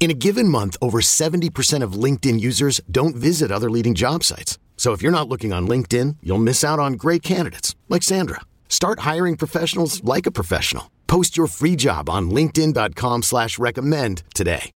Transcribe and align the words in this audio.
In 0.00 0.10
a 0.10 0.14
given 0.14 0.48
month, 0.48 0.78
over 0.80 1.02
70% 1.02 1.82
of 1.82 1.92
LinkedIn 1.92 2.40
users 2.40 2.80
don't 2.90 3.14
visit 3.14 3.52
other 3.52 3.70
leading 3.70 3.94
job 3.94 4.24
sites. 4.24 4.58
So 4.78 4.92
if 4.92 5.02
you're 5.02 5.12
not 5.12 5.28
looking 5.28 5.52
on 5.52 5.68
LinkedIn, 5.68 6.16
you'll 6.22 6.38
miss 6.38 6.64
out 6.64 6.78
on 6.78 6.94
great 6.94 7.22
candidates 7.22 7.76
like 7.90 8.02
Sandra. 8.02 8.40
Start 8.70 9.00
hiring 9.00 9.36
professionals 9.36 10.02
like 10.02 10.24
a 10.24 10.30
professional. 10.30 10.90
Post 11.06 11.36
your 11.36 11.48
free 11.48 11.76
job 11.76 12.08
on 12.08 12.30
LinkedIn.com 12.30 13.22
slash 13.22 13.58
recommend 13.58 14.22
today. 14.34 14.70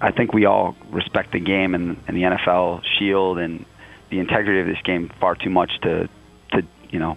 I 0.00 0.10
think 0.10 0.32
we 0.32 0.44
all 0.44 0.76
respect 0.90 1.32
the 1.32 1.40
game 1.40 1.74
and, 1.74 1.96
and 2.06 2.16
the 2.16 2.22
NFL 2.22 2.82
shield 2.98 3.38
and 3.38 3.64
the 4.10 4.18
integrity 4.18 4.60
of 4.60 4.66
this 4.66 4.82
game 4.84 5.10
far 5.18 5.34
too 5.34 5.50
much 5.50 5.72
to 5.82 6.08
to 6.52 6.62
you 6.90 6.98
know 6.98 7.16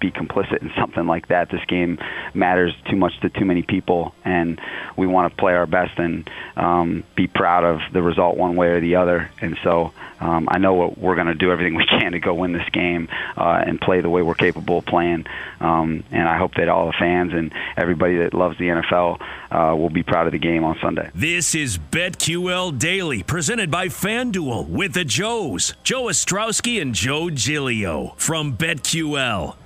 be, 0.00 0.10
complicit 0.10 0.62
in 0.62 0.72
something 0.78 1.06
like 1.06 1.28
that. 1.28 1.50
This 1.50 1.64
game 1.66 1.98
matters 2.34 2.74
too 2.88 2.96
much 2.96 3.18
to 3.20 3.30
too 3.30 3.44
many 3.44 3.62
people, 3.62 4.14
and 4.24 4.60
we 4.96 5.06
want 5.06 5.30
to 5.30 5.36
play 5.36 5.54
our 5.54 5.66
best 5.66 5.98
and 5.98 6.28
um, 6.56 7.04
be 7.14 7.26
proud 7.26 7.64
of 7.64 7.80
the 7.92 8.02
result 8.02 8.36
one 8.36 8.56
way 8.56 8.68
or 8.68 8.80
the 8.80 8.96
other. 8.96 9.30
And 9.40 9.58
so 9.62 9.92
um, 10.20 10.48
I 10.50 10.58
know 10.58 10.74
what 10.74 10.98
we're 10.98 11.14
going 11.14 11.26
to 11.26 11.34
do 11.34 11.50
everything 11.50 11.74
we 11.76 11.86
can 11.86 12.12
to 12.12 12.20
go 12.20 12.34
win 12.34 12.52
this 12.52 12.68
game 12.70 13.08
uh, 13.36 13.62
and 13.66 13.80
play 13.80 14.00
the 14.00 14.10
way 14.10 14.22
we're 14.22 14.34
capable 14.34 14.78
of 14.78 14.86
playing. 14.86 15.26
Um, 15.60 16.04
and 16.10 16.28
I 16.28 16.36
hope 16.36 16.54
that 16.54 16.68
all 16.68 16.86
the 16.86 16.96
fans 16.98 17.32
and 17.32 17.52
everybody 17.76 18.18
that 18.18 18.34
loves 18.34 18.58
the 18.58 18.66
NFL 18.66 19.20
uh, 19.50 19.74
will 19.76 19.90
be 19.90 20.02
proud 20.02 20.26
of 20.26 20.32
the 20.32 20.38
game 20.38 20.64
on 20.64 20.78
Sunday. 20.80 21.10
This 21.14 21.54
is 21.54 21.78
BetQL 21.78 22.78
Daily, 22.78 23.22
presented 23.22 23.70
by 23.70 23.88
FanDuel 23.88 24.68
with 24.68 24.94
the 24.94 25.04
Joes, 25.04 25.74
Joe 25.82 26.04
Ostrowski 26.04 26.80
and 26.80 26.94
Joe 26.94 27.30
Giglio 27.30 28.14
from 28.16 28.56
BetQL. 28.56 29.56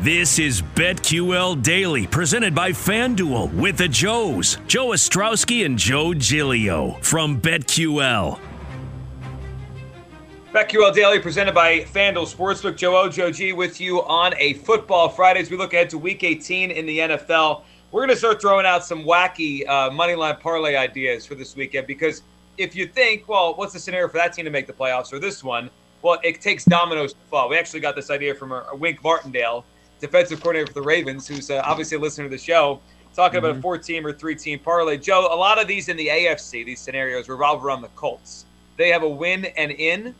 This 0.00 0.38
is 0.38 0.62
BetQL 0.62 1.60
Daily, 1.60 2.06
presented 2.06 2.54
by 2.54 2.70
FanDuel 2.70 3.52
with 3.52 3.78
the 3.78 3.88
Joes, 3.88 4.58
Joe 4.68 4.90
Ostrowski 4.90 5.66
and 5.66 5.76
Joe 5.76 6.14
Giglio 6.14 6.92
from 7.02 7.40
BetQL. 7.40 8.38
BetQL 10.52 10.94
Daily, 10.94 11.18
presented 11.18 11.52
by 11.52 11.80
FanDuel 11.80 12.32
Sportsbook. 12.32 12.76
Joe 12.76 12.96
O, 12.96 13.08
Joe 13.08 13.32
G 13.32 13.52
with 13.52 13.80
you 13.80 14.04
on 14.04 14.34
a 14.38 14.52
football 14.52 15.08
Friday 15.08 15.40
as 15.40 15.50
we 15.50 15.56
look 15.56 15.74
ahead 15.74 15.90
to 15.90 15.98
Week 15.98 16.22
18 16.22 16.70
in 16.70 16.86
the 16.86 16.98
NFL. 17.00 17.62
We're 17.90 18.02
going 18.02 18.10
to 18.10 18.16
start 18.16 18.40
throwing 18.40 18.66
out 18.66 18.84
some 18.84 19.02
wacky 19.02 19.66
uh, 19.66 19.90
moneyline 19.90 20.38
parlay 20.38 20.76
ideas 20.76 21.26
for 21.26 21.34
this 21.34 21.56
weekend 21.56 21.88
because 21.88 22.22
if 22.56 22.76
you 22.76 22.86
think, 22.86 23.26
well, 23.26 23.56
what's 23.56 23.72
the 23.72 23.80
scenario 23.80 24.06
for 24.06 24.18
that 24.18 24.32
team 24.32 24.44
to 24.44 24.50
make 24.52 24.68
the 24.68 24.72
playoffs 24.72 25.12
or 25.12 25.18
this 25.18 25.42
one? 25.42 25.68
Well, 26.02 26.20
it 26.22 26.40
takes 26.40 26.64
dominoes 26.64 27.14
to 27.14 27.18
fall. 27.28 27.48
We 27.48 27.58
actually 27.58 27.80
got 27.80 27.96
this 27.96 28.10
idea 28.10 28.32
from 28.32 28.52
a, 28.52 28.64
a 28.70 28.76
Wink 28.76 29.02
Martindale 29.02 29.64
defensive 30.00 30.40
coordinator 30.40 30.66
for 30.66 30.74
the 30.74 30.82
Ravens, 30.82 31.26
who's 31.26 31.50
uh, 31.50 31.62
obviously 31.64 31.96
a 31.96 32.00
listener 32.00 32.24
to 32.24 32.30
the 32.30 32.38
show, 32.38 32.80
talking 33.14 33.38
mm-hmm. 33.38 33.46
about 33.46 33.58
a 33.58 33.62
four 33.62 33.78
team 33.78 34.06
or 34.06 34.12
three 34.12 34.34
team 34.34 34.58
parlay. 34.58 34.96
Joe, 34.96 35.28
a 35.30 35.36
lot 35.36 35.60
of 35.60 35.66
these 35.66 35.88
in 35.88 35.96
the 35.96 36.08
AFC, 36.08 36.64
these 36.64 36.80
scenarios 36.80 37.28
revolve 37.28 37.64
around 37.64 37.82
the 37.82 37.88
Colts. 37.88 38.44
They 38.76 38.88
have 38.90 39.02
a 39.02 39.08
win 39.08 39.46
and 39.56 39.72
in 39.72 40.14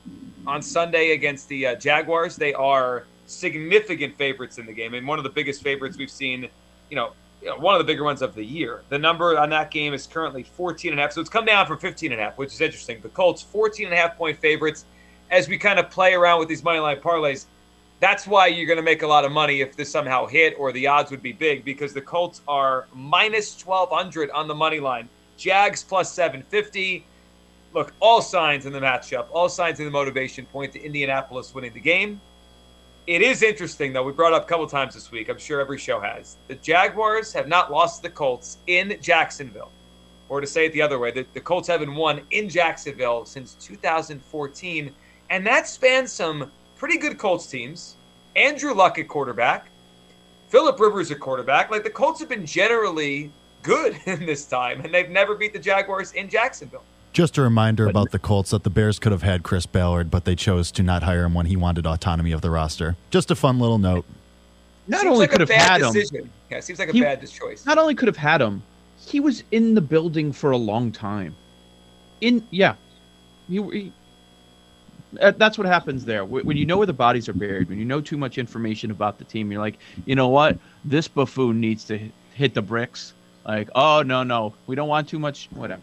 on 0.46 0.62
Sunday 0.62 1.12
against 1.12 1.48
the 1.48 1.68
uh, 1.68 1.74
Jaguars. 1.76 2.36
They 2.36 2.54
are 2.54 3.04
significant 3.26 4.16
favorites 4.16 4.58
in 4.58 4.66
the 4.66 4.72
game 4.72 4.94
and 4.94 5.06
one 5.06 5.18
of 5.18 5.22
the 5.22 5.30
biggest 5.30 5.62
favorites 5.62 5.98
we've 5.98 6.10
seen, 6.10 6.48
you 6.88 6.96
know, 6.96 7.12
you 7.42 7.48
know, 7.48 7.56
one 7.58 7.74
of 7.74 7.78
the 7.78 7.84
bigger 7.84 8.02
ones 8.02 8.22
of 8.22 8.34
the 8.34 8.42
year. 8.42 8.82
The 8.88 8.98
number 8.98 9.38
on 9.38 9.50
that 9.50 9.70
game 9.70 9.94
is 9.94 10.06
currently 10.06 10.42
14 10.42 10.90
and 10.90 10.98
a 10.98 11.02
half. 11.04 11.12
So 11.12 11.20
it's 11.20 11.30
come 11.30 11.44
down 11.44 11.66
from 11.66 11.78
15 11.78 12.10
and 12.10 12.20
a 12.20 12.24
half, 12.24 12.38
which 12.38 12.52
is 12.52 12.60
interesting. 12.60 13.00
The 13.00 13.10
Colts 13.10 13.42
14 13.42 13.86
and 13.86 13.94
a 13.94 13.96
half 13.96 14.16
point 14.16 14.38
favorites 14.38 14.86
as 15.30 15.48
we 15.48 15.56
kind 15.56 15.78
of 15.78 15.90
play 15.90 16.14
around 16.14 16.40
with 16.40 16.48
these 16.48 16.64
money 16.64 16.80
line 16.80 16.96
parlays 16.96 17.46
that's 18.00 18.26
why 18.26 18.46
you're 18.46 18.66
going 18.66 18.78
to 18.78 18.82
make 18.82 19.02
a 19.02 19.06
lot 19.06 19.24
of 19.24 19.32
money 19.32 19.60
if 19.60 19.76
this 19.76 19.90
somehow 19.90 20.26
hit, 20.26 20.54
or 20.58 20.72
the 20.72 20.86
odds 20.86 21.10
would 21.10 21.22
be 21.22 21.32
big 21.32 21.64
because 21.64 21.92
the 21.92 22.00
Colts 22.00 22.42
are 22.46 22.86
minus 22.94 23.64
1200 23.64 24.30
on 24.30 24.46
the 24.46 24.54
money 24.54 24.78
line. 24.78 25.08
Jags 25.36 25.82
plus 25.82 26.12
750. 26.12 27.04
Look, 27.74 27.92
all 28.00 28.22
signs 28.22 28.66
in 28.66 28.72
the 28.72 28.80
matchup, 28.80 29.26
all 29.30 29.48
signs 29.48 29.78
in 29.78 29.84
the 29.84 29.90
motivation 29.90 30.46
point 30.46 30.72
to 30.72 30.82
Indianapolis 30.82 31.54
winning 31.54 31.72
the 31.74 31.80
game. 31.80 32.20
It 33.06 33.22
is 33.22 33.42
interesting, 33.42 33.92
though. 33.92 34.02
We 34.02 34.12
brought 34.12 34.32
up 34.32 34.44
a 34.44 34.46
couple 34.46 34.66
times 34.66 34.94
this 34.94 35.10
week. 35.10 35.28
I'm 35.28 35.38
sure 35.38 35.60
every 35.60 35.78
show 35.78 35.98
has. 35.98 36.36
The 36.46 36.56
Jaguars 36.56 37.32
have 37.32 37.48
not 37.48 37.70
lost 37.70 38.02
the 38.02 38.10
Colts 38.10 38.58
in 38.66 38.98
Jacksonville. 39.00 39.70
Or 40.28 40.42
to 40.42 40.46
say 40.46 40.66
it 40.66 40.74
the 40.74 40.82
other 40.82 40.98
way, 40.98 41.10
the, 41.10 41.26
the 41.32 41.40
Colts 41.40 41.68
haven't 41.68 41.94
won 41.94 42.20
in 42.30 42.50
Jacksonville 42.50 43.24
since 43.24 43.54
2014. 43.54 44.94
And 45.30 45.46
that 45.46 45.66
spans 45.66 46.12
some 46.12 46.50
pretty 46.78 46.96
good 46.96 47.18
Colts 47.18 47.46
teams. 47.46 47.96
Andrew 48.36 48.72
Luck 48.72 48.98
at 48.98 49.08
quarterback, 49.08 49.68
Philip 50.48 50.78
Rivers 50.80 51.10
at 51.10 51.20
quarterback. 51.20 51.70
Like 51.70 51.82
the 51.82 51.90
Colts 51.90 52.20
have 52.20 52.28
been 52.28 52.46
generally 52.46 53.30
good 53.62 53.98
in 54.06 54.24
this 54.24 54.46
time, 54.46 54.80
and 54.80 54.94
they've 54.94 55.10
never 55.10 55.34
beat 55.34 55.52
the 55.52 55.58
Jaguars 55.58 56.12
in 56.12 56.28
Jacksonville. 56.28 56.84
Just 57.12 57.36
a 57.36 57.42
reminder 57.42 57.88
about 57.88 58.12
the 58.12 58.18
Colts 58.18 58.50
that 58.50 58.62
the 58.62 58.70
Bears 58.70 58.98
could 58.98 59.12
have 59.12 59.22
had 59.22 59.42
Chris 59.42 59.66
Ballard, 59.66 60.10
but 60.10 60.24
they 60.24 60.36
chose 60.36 60.70
to 60.72 60.82
not 60.82 61.02
hire 61.02 61.24
him 61.24 61.34
when 61.34 61.46
he 61.46 61.56
wanted 61.56 61.86
autonomy 61.86 62.32
of 62.32 62.42
the 62.42 62.50
roster. 62.50 62.96
Just 63.10 63.30
a 63.30 63.34
fun 63.34 63.58
little 63.58 63.78
note. 63.78 64.04
Not 64.86 65.00
seems 65.00 65.12
only 65.12 65.20
like 65.20 65.30
could 65.30 65.40
have 65.40 65.50
had 65.50 65.78
decision. 65.78 66.16
him. 66.16 66.30
Yeah, 66.50 66.60
seems 66.60 66.78
like 66.78 66.90
a 66.90 66.92
he, 66.92 67.00
bad 67.00 67.28
choice. 67.28 67.66
Not 67.66 67.76
only 67.76 67.94
could 67.94 68.08
have 68.08 68.16
had 68.16 68.40
him, 68.40 68.62
he 68.98 69.20
was 69.20 69.42
in 69.50 69.74
the 69.74 69.80
building 69.80 70.32
for 70.32 70.52
a 70.52 70.56
long 70.56 70.92
time. 70.92 71.34
In 72.20 72.46
yeah, 72.50 72.74
he, 73.48 73.62
he 73.62 73.92
that's 75.12 75.56
what 75.56 75.66
happens 75.66 76.04
there. 76.04 76.24
When 76.24 76.56
you 76.56 76.66
know 76.66 76.76
where 76.76 76.86
the 76.86 76.92
bodies 76.92 77.28
are 77.28 77.32
buried, 77.32 77.68
when 77.68 77.78
you 77.78 77.84
know 77.84 78.00
too 78.00 78.16
much 78.16 78.38
information 78.38 78.90
about 78.90 79.18
the 79.18 79.24
team, 79.24 79.50
you're 79.50 79.60
like, 79.60 79.78
you 80.04 80.14
know 80.14 80.28
what? 80.28 80.58
This 80.84 81.08
buffoon 81.08 81.60
needs 81.60 81.84
to 81.84 81.98
hit 82.34 82.54
the 82.54 82.62
bricks. 82.62 83.14
Like, 83.46 83.70
oh 83.74 84.02
no, 84.02 84.22
no, 84.22 84.54
we 84.66 84.76
don't 84.76 84.88
want 84.88 85.08
too 85.08 85.18
much. 85.18 85.48
Whatever. 85.52 85.82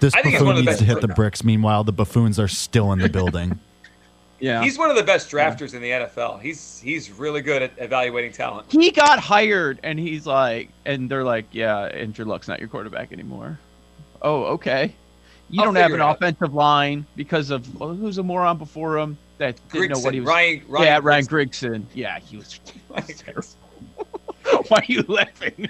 This 0.00 0.14
buffoon 0.14 0.64
needs 0.64 0.78
to 0.78 0.84
hit 0.84 1.00
the 1.00 1.08
bricks. 1.08 1.44
Meanwhile, 1.44 1.84
the 1.84 1.92
buffoons 1.92 2.38
are 2.38 2.48
still 2.48 2.92
in 2.92 2.98
the 2.98 3.08
building. 3.08 3.58
yeah, 4.40 4.62
he's 4.62 4.76
one 4.76 4.90
of 4.90 4.96
the 4.96 5.02
best 5.02 5.30
drafters 5.30 5.70
yeah. 5.70 5.76
in 5.76 5.82
the 5.82 6.06
NFL. 6.06 6.40
He's 6.40 6.80
he's 6.80 7.10
really 7.10 7.40
good 7.40 7.62
at 7.62 7.72
evaluating 7.78 8.32
talent. 8.32 8.70
He 8.70 8.90
got 8.90 9.20
hired, 9.20 9.78
and 9.82 9.98
he's 9.98 10.26
like, 10.26 10.70
and 10.84 11.08
they're 11.08 11.24
like, 11.24 11.46
yeah, 11.52 11.84
Andrew 11.84 12.24
Luck's 12.24 12.48
not 12.48 12.58
your 12.58 12.68
quarterback 12.68 13.12
anymore. 13.12 13.58
Oh, 14.22 14.44
okay. 14.44 14.94
You 15.48 15.60
I'll 15.60 15.66
don't 15.66 15.76
have 15.76 15.92
an 15.92 16.00
offensive 16.00 16.54
line 16.54 17.06
because 17.14 17.50
of 17.50 17.78
well, 17.78 17.94
who's 17.94 18.18
a 18.18 18.22
moron 18.22 18.58
before 18.58 18.98
him 18.98 19.16
that 19.38 19.56
didn't 19.70 19.92
know 19.92 19.98
what 20.00 20.14
he 20.14 20.20
was. 20.20 20.28
Ryan, 20.28 20.62
Ryan 20.68 20.86
yeah, 20.86 21.00
Ryan 21.02 21.26
Grigson. 21.26 21.84
Yeah, 21.94 22.18
he 22.18 22.36
was. 22.36 22.60
Why 24.68 24.78
are 24.78 24.84
you 24.86 25.02
laughing? 25.02 25.68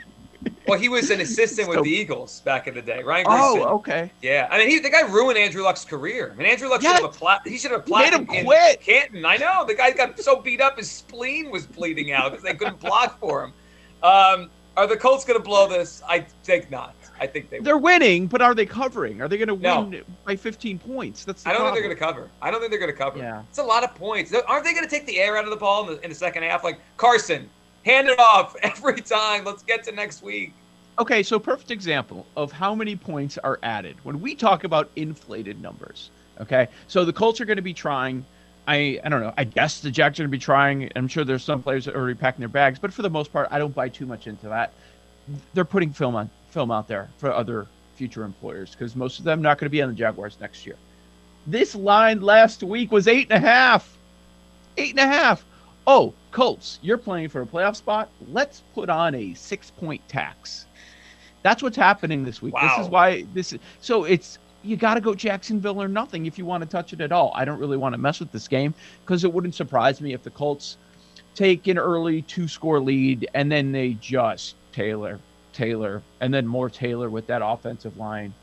Well, 0.66 0.78
he 0.78 0.88
was 0.88 1.10
an 1.10 1.20
assistant 1.20 1.68
with 1.68 1.82
the 1.82 1.90
Eagles 1.90 2.40
back 2.40 2.66
in 2.66 2.74
the 2.74 2.82
day. 2.82 3.02
Ryan 3.02 3.26
Grigson. 3.26 3.58
Oh, 3.58 3.74
okay. 3.76 4.10
Yeah, 4.22 4.48
I 4.50 4.58
mean, 4.58 4.68
he, 4.68 4.78
the 4.78 4.90
guy 4.90 5.02
ruined 5.02 5.38
Andrew 5.38 5.62
Luck's 5.62 5.84
career. 5.84 6.32
I 6.32 6.36
mean, 6.36 6.46
Andrew 6.46 6.68
Luck 6.68 6.82
should 6.82 6.92
have 6.92 7.04
applied. 7.04 7.40
He 7.44 7.58
should 7.58 7.70
have 7.70 7.80
applied. 7.80 8.12
Made 8.12 8.20
him 8.20 8.44
quit. 8.44 8.80
Canton. 8.80 9.24
I 9.24 9.36
know 9.36 9.64
the 9.66 9.74
guy 9.74 9.92
got 9.92 10.18
so 10.20 10.40
beat 10.40 10.60
up, 10.60 10.78
his 10.78 10.90
spleen 10.90 11.50
was 11.50 11.66
bleeding 11.66 12.12
out 12.12 12.30
because 12.30 12.44
they 12.44 12.54
couldn't 12.54 12.80
block 12.80 13.18
for 13.18 13.44
him. 13.44 13.52
Um, 14.02 14.50
are 14.76 14.86
the 14.86 14.96
Colts 14.96 15.24
going 15.24 15.38
to 15.38 15.44
blow 15.44 15.68
this? 15.68 16.02
I 16.08 16.20
think 16.44 16.70
not. 16.70 16.94
I 17.20 17.26
think 17.26 17.50
they. 17.50 17.60
They're 17.60 17.78
winning, 17.78 18.26
but 18.26 18.42
are 18.42 18.54
they 18.54 18.66
covering? 18.66 19.20
Are 19.20 19.28
they 19.28 19.36
going 19.36 19.48
to 19.48 19.56
no. 19.56 19.82
win 19.82 20.04
by 20.24 20.36
15 20.36 20.78
points? 20.78 21.24
That's. 21.24 21.46
I 21.46 21.50
don't 21.50 21.60
problem. 21.60 21.74
think 21.74 21.84
they're 21.84 21.94
going 21.94 22.14
to 22.14 22.20
cover. 22.20 22.30
I 22.42 22.50
don't 22.50 22.60
think 22.60 22.70
they're 22.70 22.80
going 22.80 22.92
to 22.92 22.96
cover. 22.96 23.18
Yeah. 23.18 23.42
It's 23.48 23.58
a 23.58 23.62
lot 23.62 23.84
of 23.84 23.94
points. 23.94 24.34
Aren't 24.46 24.64
they 24.64 24.72
going 24.72 24.84
to 24.84 24.90
take 24.90 25.06
the 25.06 25.18
air 25.18 25.36
out 25.36 25.44
of 25.44 25.50
the 25.50 25.56
ball 25.56 25.88
in 25.88 25.96
the, 25.96 26.02
in 26.02 26.10
the 26.10 26.16
second 26.16 26.42
half? 26.42 26.64
Like 26.64 26.78
Carson, 26.96 27.48
hand 27.84 28.08
it 28.08 28.18
off 28.18 28.56
every 28.62 29.00
time. 29.00 29.44
Let's 29.44 29.62
get 29.62 29.84
to 29.84 29.92
next 29.92 30.22
week. 30.22 30.52
Okay, 30.98 31.22
so 31.22 31.38
perfect 31.38 31.70
example 31.70 32.26
of 32.36 32.50
how 32.52 32.74
many 32.74 32.96
points 32.96 33.36
are 33.38 33.58
added 33.62 33.96
when 34.02 34.20
we 34.20 34.34
talk 34.34 34.64
about 34.64 34.90
inflated 34.96 35.60
numbers. 35.60 36.10
Okay, 36.40 36.68
so 36.86 37.04
the 37.04 37.12
Colts 37.12 37.40
are 37.40 37.44
going 37.44 37.56
to 37.56 37.62
be 37.62 37.74
trying. 37.74 38.24
I 38.66 38.98
I 39.04 39.08
don't 39.08 39.20
know. 39.20 39.32
I 39.36 39.44
guess 39.44 39.80
the 39.80 39.90
Jacks 39.90 40.18
are 40.18 40.22
going 40.22 40.30
to 40.30 40.36
be 40.36 40.40
trying. 40.40 40.90
I'm 40.96 41.08
sure 41.08 41.24
there's 41.24 41.44
some 41.44 41.62
players 41.62 41.84
that 41.84 41.94
are 41.94 41.98
already 41.98 42.18
packing 42.18 42.40
their 42.40 42.48
bags, 42.48 42.78
but 42.78 42.92
for 42.92 43.02
the 43.02 43.10
most 43.10 43.32
part, 43.32 43.48
I 43.50 43.58
don't 43.58 43.74
buy 43.74 43.88
too 43.88 44.06
much 44.06 44.26
into 44.26 44.48
that. 44.48 44.72
They're 45.54 45.64
putting 45.64 45.92
film 45.92 46.14
on 46.14 46.30
film 46.56 46.70
out 46.70 46.88
there 46.88 47.10
for 47.18 47.30
other 47.30 47.66
future 47.96 48.24
employers 48.24 48.70
because 48.70 48.96
most 48.96 49.18
of 49.18 49.26
them 49.26 49.42
not 49.42 49.58
going 49.58 49.66
to 49.66 49.70
be 49.70 49.82
on 49.82 49.90
the 49.90 49.94
Jaguars 49.94 50.38
next 50.40 50.64
year. 50.64 50.76
This 51.46 51.74
line 51.74 52.22
last 52.22 52.62
week 52.62 52.90
was 52.90 53.06
eight 53.06 53.26
and 53.30 53.44
a 53.44 53.46
half. 53.46 53.98
Eight 54.78 54.92
and 54.92 55.00
a 55.00 55.06
half. 55.06 55.44
Oh, 55.86 56.14
Colts, 56.30 56.78
you're 56.80 56.96
playing 56.96 57.28
for 57.28 57.42
a 57.42 57.46
playoff 57.46 57.76
spot. 57.76 58.08
Let's 58.32 58.62
put 58.74 58.88
on 58.88 59.14
a 59.14 59.34
six 59.34 59.70
point 59.70 60.00
tax. 60.08 60.64
That's 61.42 61.62
what's 61.62 61.76
happening 61.76 62.24
this 62.24 62.40
week. 62.40 62.54
Wow. 62.54 62.74
This 62.74 62.86
is 62.86 62.90
why 62.90 63.26
this 63.34 63.52
is 63.52 63.60
so 63.82 64.04
it's 64.04 64.38
you 64.62 64.78
got 64.78 64.94
to 64.94 65.02
go 65.02 65.14
Jacksonville 65.14 65.82
or 65.82 65.88
nothing 65.88 66.24
if 66.24 66.38
you 66.38 66.46
want 66.46 66.62
to 66.62 66.68
touch 66.68 66.94
it 66.94 67.02
at 67.02 67.12
all. 67.12 67.32
I 67.34 67.44
don't 67.44 67.58
really 67.58 67.76
want 67.76 67.92
to 67.92 67.98
mess 67.98 68.18
with 68.18 68.32
this 68.32 68.48
game 68.48 68.72
because 69.04 69.24
it 69.24 69.32
wouldn't 69.32 69.54
surprise 69.54 70.00
me 70.00 70.14
if 70.14 70.22
the 70.22 70.30
Colts 70.30 70.78
take 71.34 71.66
an 71.66 71.76
early 71.76 72.22
two 72.22 72.48
score 72.48 72.80
lead 72.80 73.28
and 73.34 73.52
then 73.52 73.72
they 73.72 73.92
just 74.00 74.54
Taylor, 74.72 75.20
Taylor, 75.56 76.02
and 76.20 76.32
then 76.32 76.46
more 76.46 76.68
Taylor 76.68 77.08
with 77.08 77.26
that 77.28 77.40
offensive 77.42 77.96
line. 77.96 78.34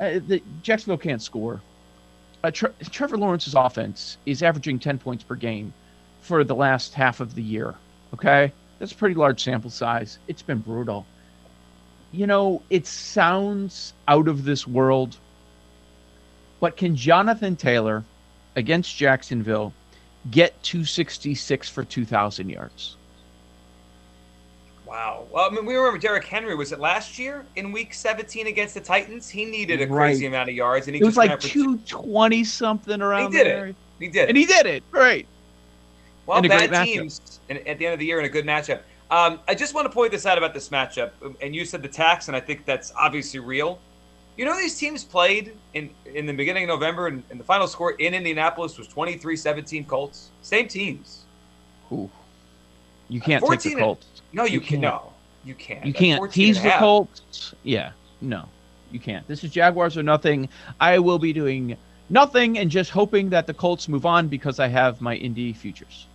Uh, 0.00 0.18
the, 0.26 0.42
Jacksonville 0.62 0.98
can't 0.98 1.20
score. 1.20 1.60
Uh, 2.42 2.50
Tre- 2.50 2.72
Trevor 2.90 3.18
Lawrence's 3.18 3.54
offense 3.54 4.16
is 4.24 4.42
averaging 4.42 4.78
10 4.78 4.98
points 4.98 5.22
per 5.22 5.34
game 5.34 5.72
for 6.22 6.42
the 6.42 6.54
last 6.54 6.94
half 6.94 7.20
of 7.20 7.34
the 7.34 7.42
year. 7.42 7.74
Okay? 8.14 8.50
That's 8.78 8.92
a 8.92 8.96
pretty 8.96 9.14
large 9.14 9.42
sample 9.42 9.70
size. 9.70 10.18
It's 10.26 10.42
been 10.42 10.58
brutal. 10.58 11.06
You 12.12 12.26
know, 12.26 12.62
it 12.70 12.86
sounds 12.86 13.92
out 14.08 14.26
of 14.28 14.44
this 14.44 14.66
world, 14.66 15.16
but 16.60 16.76
can 16.76 16.96
Jonathan 16.96 17.56
Taylor 17.56 18.04
against 18.56 18.96
Jacksonville 18.96 19.72
get 20.30 20.62
266 20.62 21.68
for 21.68 21.84
2,000 21.84 22.48
yards? 22.48 22.96
Wow. 24.86 25.26
Well, 25.30 25.48
I 25.50 25.54
mean, 25.54 25.64
we 25.64 25.74
remember 25.76 25.98
Derrick 25.98 26.24
Henry. 26.24 26.54
Was 26.54 26.72
it 26.72 26.78
last 26.78 27.18
year 27.18 27.46
in 27.56 27.72
Week 27.72 27.94
17 27.94 28.46
against 28.48 28.74
the 28.74 28.80
Titans? 28.80 29.28
He 29.28 29.44
needed 29.46 29.80
a 29.80 29.86
Right. 29.86 30.08
crazy 30.10 30.26
amount 30.26 30.50
of 30.50 30.54
yards, 30.54 30.86
and 30.88 30.94
he 30.94 31.00
It 31.00 31.04
was 31.04 31.16
like 31.16 31.30
for 31.40 31.48
220 31.48 32.44
something 32.44 33.00
around 33.00 33.32
He 33.32 33.38
did 33.38 33.46
there. 33.46 33.66
it. 33.68 33.76
He 33.98 34.08
did. 34.08 34.28
And 34.28 34.36
he 34.36 34.44
did 34.44 34.66
it. 34.66 34.82
Right. 34.90 35.26
Well, 36.26 36.38
And 36.38 36.48
bad 36.48 36.84
teams 36.84 37.40
in, 37.48 37.58
at 37.66 37.78
the 37.78 37.86
end 37.86 37.92
of 37.94 37.98
the 37.98 38.06
year 38.06 38.18
in 38.18 38.24
a 38.24 38.28
good 38.28 38.44
matchup. 38.44 38.80
Um, 39.10 39.40
I 39.46 39.54
just 39.54 39.74
want 39.74 39.86
to 39.86 39.92
point 39.92 40.10
this 40.12 40.26
out 40.26 40.38
about 40.38 40.54
this 40.54 40.70
matchup, 40.70 41.10
and 41.40 41.54
you 41.54 41.64
said 41.64 41.82
the 41.82 41.88
tax, 41.88 42.28
and 42.28 42.36
I 42.36 42.40
think 42.40 42.64
that's 42.64 42.92
obviously 42.98 43.40
real. 43.40 43.78
You 44.36 44.44
know, 44.44 44.56
these 44.56 44.76
teams 44.76 45.04
played 45.04 45.52
in 45.74 45.90
in 46.06 46.26
the 46.26 46.32
beginning 46.32 46.64
of 46.64 46.68
November, 46.68 47.06
and, 47.06 47.22
and 47.30 47.38
the 47.38 47.44
final 47.44 47.68
score 47.68 47.92
in 47.92 48.14
Indianapolis 48.14 48.76
was 48.78 48.88
23-17 48.88 49.86
Colts. 49.86 50.30
Same 50.42 50.66
teams. 50.66 51.24
Ooh. 51.92 52.10
You 53.08 53.20
can't 53.20 53.42
take 53.42 53.48
14 53.48 53.72
the 53.72 53.76
and- 53.76 53.84
Colts. 53.84 54.06
No, 54.34 54.44
you, 54.44 54.54
You 54.54 54.60
can 54.60 54.68
can't. 54.68 54.82
no, 54.82 55.12
you 55.44 55.54
can't. 55.54 55.86
You 55.86 55.92
can't 55.92 56.32
tease 56.32 56.62
the. 56.62 56.70
Colts. 56.72 57.54
Yeah, 57.62 57.92
no, 58.20 58.48
you 58.90 58.98
can't. 59.00 59.26
This 59.28 59.44
is 59.44 59.50
Jaguars 59.50 59.96
or 59.96 60.02
nothing. 60.02 60.48
I 60.80 60.98
will 60.98 61.18
be 61.18 61.32
doing 61.32 61.76
nothing 62.10 62.58
and 62.58 62.70
just 62.70 62.90
hoping 62.90 63.30
that 63.30 63.46
the 63.46 63.54
Colts 63.54 63.88
move 63.88 64.04
on 64.04 64.28
because 64.28 64.58
I 64.58 64.68
have 64.68 65.00
my 65.00 65.14
Indy 65.14 65.52
futures. 65.52 66.06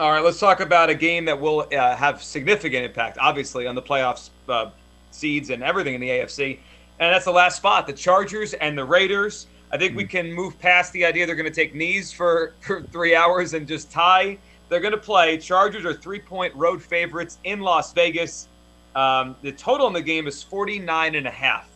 All 0.00 0.10
right, 0.10 0.24
let's 0.24 0.40
talk 0.40 0.60
about 0.60 0.88
a 0.88 0.94
game 0.94 1.26
that 1.26 1.38
will 1.38 1.66
uh, 1.72 1.94
have 1.94 2.22
significant 2.22 2.86
impact, 2.86 3.18
obviously, 3.20 3.66
on 3.66 3.74
the 3.74 3.82
playoffs 3.82 4.30
uh, 4.48 4.70
seeds 5.10 5.50
and 5.50 5.62
everything 5.62 5.94
in 5.94 6.00
the 6.00 6.08
AFC. 6.08 6.58
And 6.98 7.14
that's 7.14 7.26
the 7.26 7.32
last 7.32 7.58
spot 7.58 7.86
the 7.86 7.92
Chargers 7.92 8.54
and 8.54 8.76
the 8.76 8.84
Raiders. 8.84 9.46
I 9.72 9.78
think 9.78 9.96
we 9.96 10.04
can 10.04 10.32
move 10.32 10.58
past 10.58 10.92
the 10.92 11.04
idea 11.04 11.26
they're 11.26 11.36
going 11.36 11.48
to 11.48 11.54
take 11.54 11.74
knees 11.74 12.12
for, 12.12 12.54
for 12.60 12.82
three 12.82 13.14
hours 13.14 13.54
and 13.54 13.68
just 13.68 13.90
tie. 13.90 14.38
They're 14.70 14.80
going 14.80 14.92
to 14.92 14.98
play. 14.98 15.36
Chargers 15.36 15.84
are 15.84 15.92
three 15.92 16.20
point 16.20 16.54
road 16.54 16.82
favorites 16.82 17.38
in 17.44 17.60
Las 17.60 17.92
Vegas. 17.92 18.48
Um, 18.96 19.36
the 19.42 19.52
total 19.52 19.86
in 19.88 19.92
the 19.92 20.00
game 20.00 20.26
is 20.26 20.42
49 20.42 21.14
and 21.14 21.26
a 21.26 21.30
half. 21.30 21.68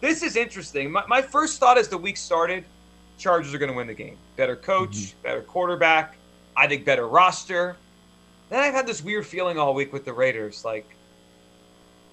This 0.00 0.24
is 0.24 0.34
interesting. 0.34 0.90
My, 0.90 1.04
my 1.06 1.22
first 1.22 1.60
thought 1.60 1.78
as 1.78 1.86
the 1.88 1.98
week 1.98 2.16
started 2.16 2.64
Chargers 3.20 3.52
are 3.52 3.58
going 3.58 3.70
to 3.70 3.76
win 3.76 3.86
the 3.86 3.94
game. 3.94 4.16
Better 4.36 4.56
coach, 4.56 5.14
better 5.22 5.42
quarterback. 5.42 6.16
I 6.56 6.66
think 6.66 6.84
better 6.84 7.06
roster. 7.06 7.76
Then 8.48 8.60
I've 8.60 8.74
had 8.74 8.86
this 8.86 9.04
weird 9.04 9.26
feeling 9.26 9.58
all 9.58 9.74
week 9.74 9.92
with 9.92 10.04
the 10.04 10.12
Raiders. 10.12 10.64
Like, 10.64 10.88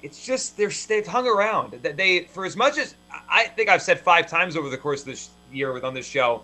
it's 0.04 0.24
just 0.24 0.58
they're 0.58 0.70
they've 0.88 1.08
hung 1.08 1.28
around. 1.28 1.82
That 1.82 1.98
they 1.98 2.26
for 2.26 2.46
as 2.46 2.56
much 2.56 2.78
as 2.78 2.96
I 3.30 3.46
think 3.46 3.70
I've 3.70 3.82
said 3.82 4.00
five 4.00 4.28
times 4.28 4.56
over 4.56 4.70
the 4.70 4.78
course 4.78 5.00
of 5.00 5.08
this 5.08 5.30
year 5.52 5.72
with 5.72 5.86
on 5.86 5.94
this 5.94 6.06
show, 6.06 6.44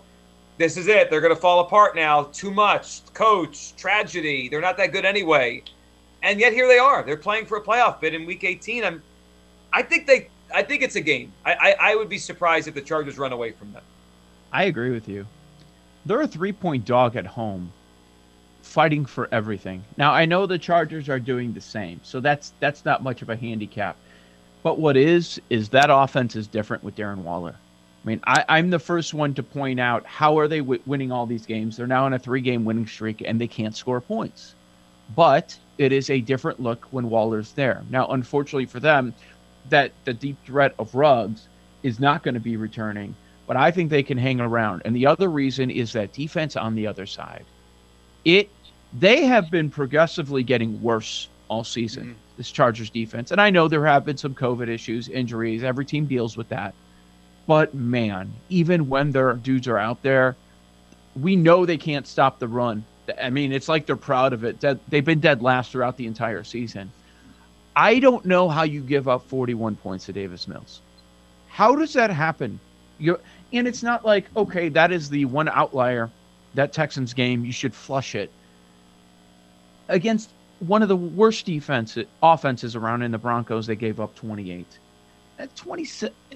this 0.56 0.76
is 0.76 0.86
it. 0.86 1.10
They're 1.10 1.20
going 1.20 1.34
to 1.34 1.40
fall 1.40 1.60
apart 1.60 1.96
now. 1.96 2.24
Too 2.24 2.50
much 2.50 3.00
coach 3.12 3.74
tragedy. 3.76 4.48
They're 4.48 4.60
not 4.60 4.76
that 4.76 4.92
good 4.92 5.04
anyway, 5.04 5.62
and 6.22 6.38
yet 6.38 6.52
here 6.52 6.68
they 6.68 6.78
are. 6.78 7.02
They're 7.02 7.16
playing 7.16 7.46
for 7.46 7.58
a 7.58 7.62
playoff 7.62 8.00
bid 8.00 8.14
in 8.14 8.24
Week 8.24 8.44
18. 8.44 8.84
I'm, 8.84 9.02
I 9.72 9.82
think 9.82 10.06
they. 10.06 10.28
I 10.54 10.62
think 10.62 10.82
it's 10.82 10.94
a 10.94 11.00
game. 11.00 11.32
I, 11.44 11.54
I, 11.54 11.76
I 11.80 11.96
would 11.96 12.08
be 12.08 12.18
surprised 12.18 12.68
if 12.68 12.74
the 12.74 12.80
Chargers 12.80 13.18
run 13.18 13.32
away 13.32 13.50
from 13.52 13.72
them. 13.72 13.82
I 14.52 14.64
agree 14.64 14.90
with 14.90 15.08
you. 15.08 15.26
They're 16.06 16.20
a 16.20 16.28
three 16.28 16.52
point 16.52 16.84
dog 16.84 17.16
at 17.16 17.26
home, 17.26 17.72
fighting 18.62 19.04
for 19.04 19.28
everything. 19.32 19.82
Now 19.96 20.12
I 20.12 20.26
know 20.26 20.46
the 20.46 20.58
Chargers 20.58 21.08
are 21.08 21.18
doing 21.18 21.52
the 21.52 21.60
same, 21.60 22.00
so 22.04 22.20
that's 22.20 22.52
that's 22.60 22.84
not 22.84 23.02
much 23.02 23.22
of 23.22 23.30
a 23.30 23.36
handicap. 23.36 23.96
But 24.62 24.78
what 24.78 24.96
is 24.96 25.40
is 25.50 25.68
that 25.70 25.90
offense 25.90 26.36
is 26.36 26.46
different 26.46 26.84
with 26.84 26.94
Darren 26.94 27.18
Waller. 27.18 27.56
I 28.04 28.08
mean, 28.08 28.20
I, 28.24 28.44
I'm 28.48 28.70
the 28.70 28.78
first 28.78 29.14
one 29.14 29.32
to 29.34 29.42
point 29.42 29.80
out 29.80 30.04
how 30.04 30.38
are 30.38 30.46
they 30.46 30.58
w- 30.58 30.82
winning 30.84 31.10
all 31.10 31.24
these 31.24 31.46
games? 31.46 31.76
They're 31.76 31.86
now 31.86 32.04
on 32.04 32.12
a 32.12 32.18
three-game 32.18 32.64
winning 32.64 32.86
streak 32.86 33.22
and 33.24 33.40
they 33.40 33.48
can't 33.48 33.74
score 33.74 34.00
points. 34.00 34.54
But 35.16 35.58
it 35.78 35.90
is 35.92 36.10
a 36.10 36.20
different 36.20 36.60
look 36.60 36.86
when 36.90 37.08
Waller's 37.08 37.52
there. 37.52 37.82
Now, 37.90 38.08
unfortunately 38.08 38.66
for 38.66 38.80
them, 38.80 39.14
that 39.70 39.92
the 40.04 40.12
deep 40.12 40.36
threat 40.44 40.74
of 40.78 40.94
Ruggs 40.94 41.48
is 41.82 41.98
not 41.98 42.22
going 42.22 42.34
to 42.34 42.40
be 42.40 42.56
returning. 42.56 43.14
But 43.46 43.56
I 43.56 43.70
think 43.70 43.90
they 43.90 44.02
can 44.02 44.18
hang 44.18 44.40
around. 44.40 44.82
And 44.84 44.94
the 44.94 45.06
other 45.06 45.30
reason 45.30 45.70
is 45.70 45.92
that 45.92 46.12
defense 46.12 46.56
on 46.56 46.74
the 46.74 46.86
other 46.86 47.06
side. 47.06 47.44
It 48.24 48.50
they 48.98 49.24
have 49.24 49.50
been 49.50 49.70
progressively 49.70 50.42
getting 50.42 50.80
worse 50.80 51.28
all 51.48 51.64
season. 51.64 52.04
Mm-hmm. 52.04 52.18
This 52.36 52.50
Chargers 52.50 52.90
defense, 52.90 53.30
and 53.30 53.40
I 53.40 53.50
know 53.50 53.68
there 53.68 53.86
have 53.86 54.04
been 54.04 54.16
some 54.16 54.34
COVID 54.34 54.68
issues, 54.68 55.08
injuries. 55.08 55.62
Every 55.62 55.84
team 55.84 56.06
deals 56.06 56.36
with 56.36 56.48
that. 56.48 56.74
But 57.46 57.74
man, 57.74 58.32
even 58.48 58.88
when 58.88 59.10
their 59.10 59.34
dudes 59.34 59.68
are 59.68 59.78
out 59.78 60.02
there, 60.02 60.36
we 61.14 61.36
know 61.36 61.66
they 61.66 61.76
can't 61.76 62.06
stop 62.06 62.38
the 62.38 62.48
run. 62.48 62.84
I 63.20 63.30
mean, 63.30 63.52
it's 63.52 63.68
like 63.68 63.86
they're 63.86 63.96
proud 63.96 64.32
of 64.32 64.44
it. 64.44 64.64
They've 64.88 65.04
been 65.04 65.20
dead 65.20 65.42
last 65.42 65.70
throughout 65.72 65.96
the 65.96 66.06
entire 66.06 66.42
season. 66.42 66.90
I 67.76 67.98
don't 67.98 68.24
know 68.24 68.48
how 68.48 68.62
you 68.62 68.80
give 68.80 69.08
up 69.08 69.26
41 69.28 69.76
points 69.76 70.06
to 70.06 70.12
Davis 70.12 70.48
Mills. 70.48 70.80
How 71.48 71.74
does 71.74 71.92
that 71.92 72.10
happen? 72.10 72.58
You 72.98 73.18
and 73.52 73.68
it's 73.68 73.82
not 73.82 74.04
like 74.04 74.26
okay, 74.36 74.68
that 74.70 74.92
is 74.92 75.10
the 75.10 75.24
one 75.26 75.48
outlier. 75.48 76.10
That 76.54 76.72
Texans 76.72 77.12
game, 77.14 77.44
you 77.44 77.50
should 77.50 77.74
flush 77.74 78.14
it 78.14 78.30
against 79.88 80.30
one 80.60 80.82
of 80.82 80.88
the 80.88 80.96
worst 80.96 81.46
defense 81.46 81.98
offenses 82.22 82.76
around 82.76 83.02
in 83.02 83.10
the 83.10 83.18
Broncos. 83.18 83.66
They 83.66 83.74
gave 83.74 83.98
up 83.98 84.14
28. 84.14 84.66
At 85.38 85.54
20, 85.56 85.86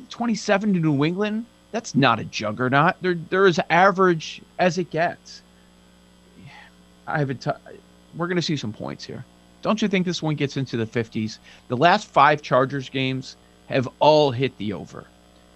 27 0.09 0.75
to 0.75 0.81
New 0.81 1.05
England, 1.05 1.47
that's 1.71 1.95
not 1.95 2.19
a 2.19 2.25
juggernaut. 2.25 2.97
They're 3.01 3.15
they're 3.15 3.47
as 3.47 3.61
average 3.71 4.43
as 4.59 4.79
it 4.79 4.91
gets. 4.91 5.43
I 7.07 7.19
have 7.19 7.31
a 7.31 7.35
t- 7.35 7.51
we're 8.17 8.27
going 8.27 8.37
to 8.37 8.43
see 8.43 8.57
some 8.57 8.73
points 8.73 9.05
here. 9.05 9.25
Don't 9.63 9.81
you 9.81 9.89
think 9.89 10.07
this 10.07 10.23
one 10.23 10.35
gets 10.35 10.57
into 10.57 10.77
the 10.77 10.87
50s? 10.87 11.39
The 11.69 11.77
last 11.77 12.09
five 12.09 12.43
Chargers 12.43 12.89
games 12.89 13.37
have 13.67 13.89
all 13.99 14.31
hit 14.31 14.57
the 14.59 14.73
over. 14.73 15.05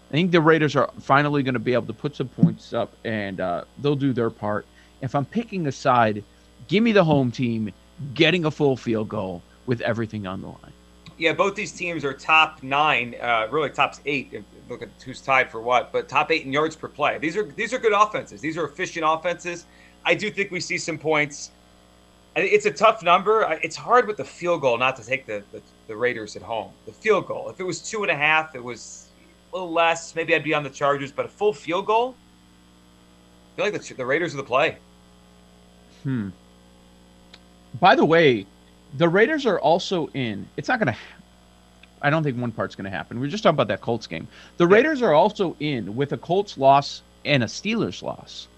I 0.08 0.12
think 0.12 0.32
the 0.32 0.40
Raiders 0.40 0.76
are 0.76 0.90
finally 1.00 1.42
going 1.42 1.54
to 1.54 1.60
be 1.60 1.72
able 1.72 1.86
to 1.86 1.92
put 1.92 2.16
some 2.16 2.28
points 2.28 2.72
up, 2.74 2.92
and 3.04 3.40
uh, 3.40 3.64
they'll 3.78 3.96
do 3.96 4.12
their 4.12 4.30
part. 4.30 4.66
If 5.00 5.14
I'm 5.14 5.24
picking 5.24 5.66
a 5.66 5.72
side, 5.72 6.22
give 6.68 6.82
me 6.82 6.92
the 6.92 7.04
home 7.04 7.30
team 7.30 7.72
getting 8.14 8.44
a 8.44 8.50
full 8.50 8.76
field 8.76 9.08
goal 9.08 9.42
with 9.66 9.80
everything 9.80 10.26
on 10.26 10.42
the 10.42 10.48
line. 10.48 10.72
Yeah, 11.22 11.32
both 11.32 11.54
these 11.54 11.70
teams 11.70 12.04
are 12.04 12.12
top 12.12 12.64
nine, 12.64 13.14
uh, 13.22 13.46
really 13.48 13.70
top 13.70 13.94
eight. 14.06 14.42
Look 14.68 14.82
at 14.82 14.88
who's 15.04 15.20
tied 15.20 15.52
for 15.52 15.60
what, 15.62 15.92
but 15.92 16.08
top 16.08 16.32
eight 16.32 16.44
in 16.44 16.52
yards 16.52 16.74
per 16.74 16.88
play. 16.88 17.16
These 17.18 17.36
are 17.36 17.44
these 17.44 17.72
are 17.72 17.78
good 17.78 17.92
offenses. 17.92 18.40
These 18.40 18.58
are 18.58 18.64
efficient 18.64 19.04
offenses. 19.08 19.66
I 20.04 20.16
do 20.16 20.32
think 20.32 20.50
we 20.50 20.58
see 20.58 20.76
some 20.78 20.98
points. 20.98 21.52
It's 22.34 22.66
a 22.66 22.72
tough 22.72 23.04
number. 23.04 23.56
It's 23.62 23.76
hard 23.76 24.08
with 24.08 24.16
the 24.16 24.24
field 24.24 24.62
goal 24.62 24.76
not 24.78 24.96
to 24.96 25.06
take 25.06 25.24
the, 25.24 25.44
the, 25.52 25.62
the 25.86 25.94
Raiders 25.94 26.34
at 26.34 26.42
home. 26.42 26.72
The 26.86 26.92
field 26.92 27.28
goal. 27.28 27.48
If 27.50 27.60
it 27.60 27.64
was 27.64 27.78
two 27.88 28.02
and 28.02 28.10
a 28.10 28.16
half, 28.16 28.56
it 28.56 28.64
was 28.64 29.06
a 29.52 29.54
little 29.54 29.70
less. 29.70 30.16
Maybe 30.16 30.34
I'd 30.34 30.42
be 30.42 30.54
on 30.54 30.64
the 30.64 30.70
Chargers, 30.70 31.12
but 31.12 31.24
a 31.24 31.28
full 31.28 31.52
field 31.52 31.86
goal. 31.86 32.16
I 33.52 33.56
feel 33.56 33.64
like 33.70 33.80
the, 33.80 33.94
the 33.94 34.06
Raiders 34.06 34.34
are 34.34 34.38
the 34.38 34.42
play. 34.42 34.76
Hmm. 36.02 36.30
By 37.78 37.94
the 37.94 38.04
way, 38.04 38.44
the 38.96 39.08
Raiders 39.08 39.46
are 39.46 39.58
also 39.58 40.08
in. 40.08 40.48
It's 40.56 40.68
not 40.68 40.78
going 40.78 40.92
to. 40.92 41.00
I 42.02 42.10
don't 42.10 42.22
think 42.22 42.38
one 42.38 42.52
part's 42.52 42.74
going 42.74 42.84
to 42.84 42.96
happen. 42.96 43.20
We 43.20 43.28
are 43.28 43.30
just 43.30 43.44
talking 43.44 43.54
about 43.54 43.68
that 43.68 43.80
Colts 43.80 44.06
game. 44.06 44.26
The 44.56 44.66
Raiders 44.66 45.02
are 45.02 45.14
also 45.14 45.56
in 45.60 45.94
with 45.94 46.12
a 46.12 46.16
Colts 46.16 46.58
loss 46.58 47.02
and 47.24 47.44
a 47.44 47.46
Steelers 47.46 48.02
loss. 48.02 48.48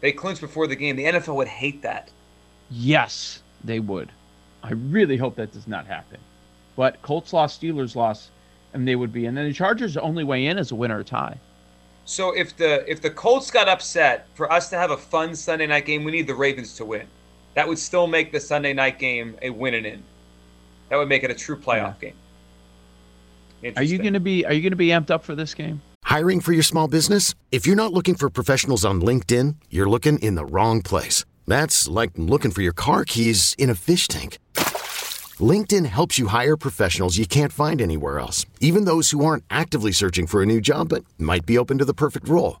They 0.00 0.12
clinched 0.12 0.40
before 0.40 0.66
the 0.66 0.76
game. 0.76 0.94
The 0.94 1.04
NFL 1.04 1.34
would 1.36 1.48
hate 1.48 1.82
that. 1.82 2.10
Yes, 2.70 3.42
they 3.64 3.80
would. 3.80 4.12
I 4.62 4.72
really 4.72 5.16
hope 5.16 5.34
that 5.36 5.52
does 5.52 5.66
not 5.66 5.86
happen. 5.86 6.18
But 6.76 7.00
Colts 7.02 7.32
loss, 7.32 7.58
Steelers 7.58 7.96
loss, 7.96 8.30
and 8.72 8.86
they 8.86 8.94
would 8.94 9.12
be. 9.12 9.26
And 9.26 9.36
then 9.36 9.46
the 9.46 9.52
Chargers' 9.52 9.96
only 9.96 10.22
way 10.22 10.46
in 10.46 10.58
is 10.58 10.70
a 10.70 10.74
win 10.74 10.92
or 10.92 11.00
a 11.00 11.04
tie. 11.04 11.40
So 12.04 12.36
if 12.36 12.56
the 12.56 12.88
if 12.88 13.00
the 13.00 13.10
Colts 13.10 13.50
got 13.50 13.68
upset 13.68 14.28
for 14.34 14.52
us 14.52 14.70
to 14.70 14.76
have 14.76 14.92
a 14.92 14.96
fun 14.96 15.34
Sunday 15.34 15.66
night 15.66 15.86
game, 15.86 16.04
we 16.04 16.12
need 16.12 16.28
the 16.28 16.34
Ravens 16.34 16.76
to 16.76 16.84
win. 16.84 17.08
That 17.56 17.66
would 17.66 17.78
still 17.78 18.06
make 18.06 18.32
the 18.32 18.40
Sunday 18.40 18.74
night 18.74 18.98
game 18.98 19.36
a 19.40 19.48
win 19.48 19.72
and 19.72 19.86
in. 19.86 20.02
That 20.90 20.96
would 20.96 21.08
make 21.08 21.24
it 21.24 21.30
a 21.30 21.34
true 21.34 21.56
playoff 21.56 21.96
yeah. 22.02 22.10
game. 23.62 23.74
Are 23.76 23.82
you 23.82 23.96
going 23.98 24.12
to 24.12 24.20
be 24.20 24.44
Are 24.44 24.52
you 24.52 24.60
going 24.60 24.72
to 24.72 24.76
be 24.76 24.88
amped 24.88 25.10
up 25.10 25.24
for 25.24 25.34
this 25.34 25.54
game? 25.54 25.80
Hiring 26.04 26.40
for 26.40 26.52
your 26.52 26.62
small 26.62 26.86
business? 26.86 27.34
If 27.50 27.66
you're 27.66 27.74
not 27.74 27.94
looking 27.94 28.14
for 28.14 28.28
professionals 28.28 28.84
on 28.84 29.00
LinkedIn, 29.00 29.56
you're 29.70 29.88
looking 29.88 30.18
in 30.18 30.34
the 30.34 30.44
wrong 30.44 30.82
place. 30.82 31.24
That's 31.46 31.88
like 31.88 32.10
looking 32.16 32.50
for 32.50 32.60
your 32.60 32.74
car 32.74 33.06
keys 33.06 33.56
in 33.58 33.70
a 33.70 33.74
fish 33.74 34.06
tank. 34.06 34.38
LinkedIn 35.40 35.86
helps 35.86 36.18
you 36.18 36.28
hire 36.28 36.56
professionals 36.58 37.16
you 37.16 37.26
can't 37.26 37.52
find 37.52 37.80
anywhere 37.80 38.18
else, 38.18 38.44
even 38.60 38.84
those 38.84 39.10
who 39.10 39.24
aren't 39.24 39.44
actively 39.50 39.92
searching 39.92 40.26
for 40.26 40.42
a 40.42 40.46
new 40.46 40.60
job 40.60 40.90
but 40.90 41.04
might 41.18 41.46
be 41.46 41.58
open 41.58 41.78
to 41.78 41.86
the 41.86 41.94
perfect 41.94 42.28
role. 42.28 42.60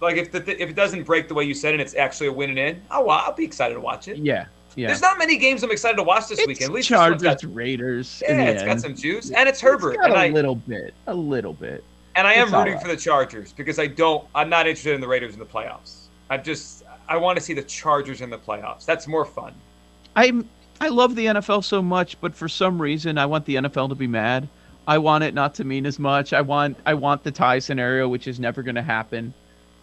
like 0.00 0.16
if 0.16 0.32
the, 0.32 0.38
if 0.62 0.70
it 0.70 0.76
doesn't 0.76 1.04
break 1.04 1.28
the 1.28 1.34
way 1.34 1.44
you 1.44 1.54
said 1.54 1.72
and 1.72 1.80
it's 1.80 1.94
actually 1.94 2.26
a 2.28 2.32
win 2.32 2.50
and 2.50 2.58
in, 2.58 2.82
oh, 2.90 3.08
I'll 3.08 3.32
be 3.32 3.44
excited 3.44 3.74
to 3.74 3.80
watch 3.80 4.08
it. 4.08 4.18
Yeah, 4.18 4.46
yeah. 4.74 4.88
There's 4.88 5.00
not 5.00 5.18
many 5.18 5.38
games 5.38 5.62
I'm 5.62 5.70
excited 5.70 5.96
to 5.96 6.02
watch 6.02 6.28
this 6.28 6.38
it's 6.38 6.46
weekend. 6.46 6.70
At 6.70 6.74
least 6.74 6.88
Chargers, 6.88 7.22
got, 7.22 7.42
Raiders. 7.54 8.22
Yeah, 8.26 8.42
it's 8.42 8.62
end. 8.62 8.68
got 8.68 8.80
some 8.80 8.94
juice, 8.94 9.30
and 9.30 9.48
it's 9.48 9.60
Herbert. 9.60 9.94
It's 9.94 10.02
got 10.02 10.10
a 10.10 10.14
I, 10.14 10.28
little 10.28 10.56
bit, 10.56 10.94
a 11.06 11.14
little 11.14 11.54
bit. 11.54 11.82
And 12.14 12.26
I 12.26 12.34
am 12.34 12.52
rooting 12.52 12.74
right. 12.74 12.82
for 12.82 12.88
the 12.88 12.96
Chargers 12.96 13.52
because 13.52 13.78
I 13.78 13.86
don't. 13.86 14.26
I'm 14.34 14.48
not 14.48 14.66
interested 14.66 14.94
in 14.94 15.00
the 15.00 15.08
Raiders 15.08 15.32
in 15.34 15.38
the 15.38 15.46
playoffs. 15.46 16.06
I 16.28 16.38
just 16.38 16.84
I 17.08 17.16
want 17.16 17.38
to 17.38 17.44
see 17.44 17.54
the 17.54 17.62
Chargers 17.62 18.20
in 18.20 18.30
the 18.30 18.38
playoffs. 18.38 18.84
That's 18.84 19.06
more 19.06 19.24
fun. 19.24 19.54
I'm 20.14 20.48
I 20.80 20.88
love 20.88 21.14
the 21.14 21.26
NFL 21.26 21.64
so 21.64 21.80
much, 21.80 22.20
but 22.20 22.34
for 22.34 22.48
some 22.48 22.80
reason 22.80 23.16
I 23.16 23.26
want 23.26 23.46
the 23.46 23.56
NFL 23.56 23.88
to 23.88 23.94
be 23.94 24.06
mad. 24.06 24.48
I 24.88 24.98
want 24.98 25.24
it 25.24 25.34
not 25.34 25.54
to 25.56 25.64
mean 25.64 25.84
as 25.84 25.98
much. 25.98 26.32
I 26.32 26.42
want 26.42 26.76
I 26.86 26.94
want 26.94 27.24
the 27.24 27.30
tie 27.30 27.58
scenario, 27.58 28.08
which 28.08 28.28
is 28.28 28.38
never 28.38 28.62
going 28.62 28.74
to 28.74 28.82
happen. 28.82 29.32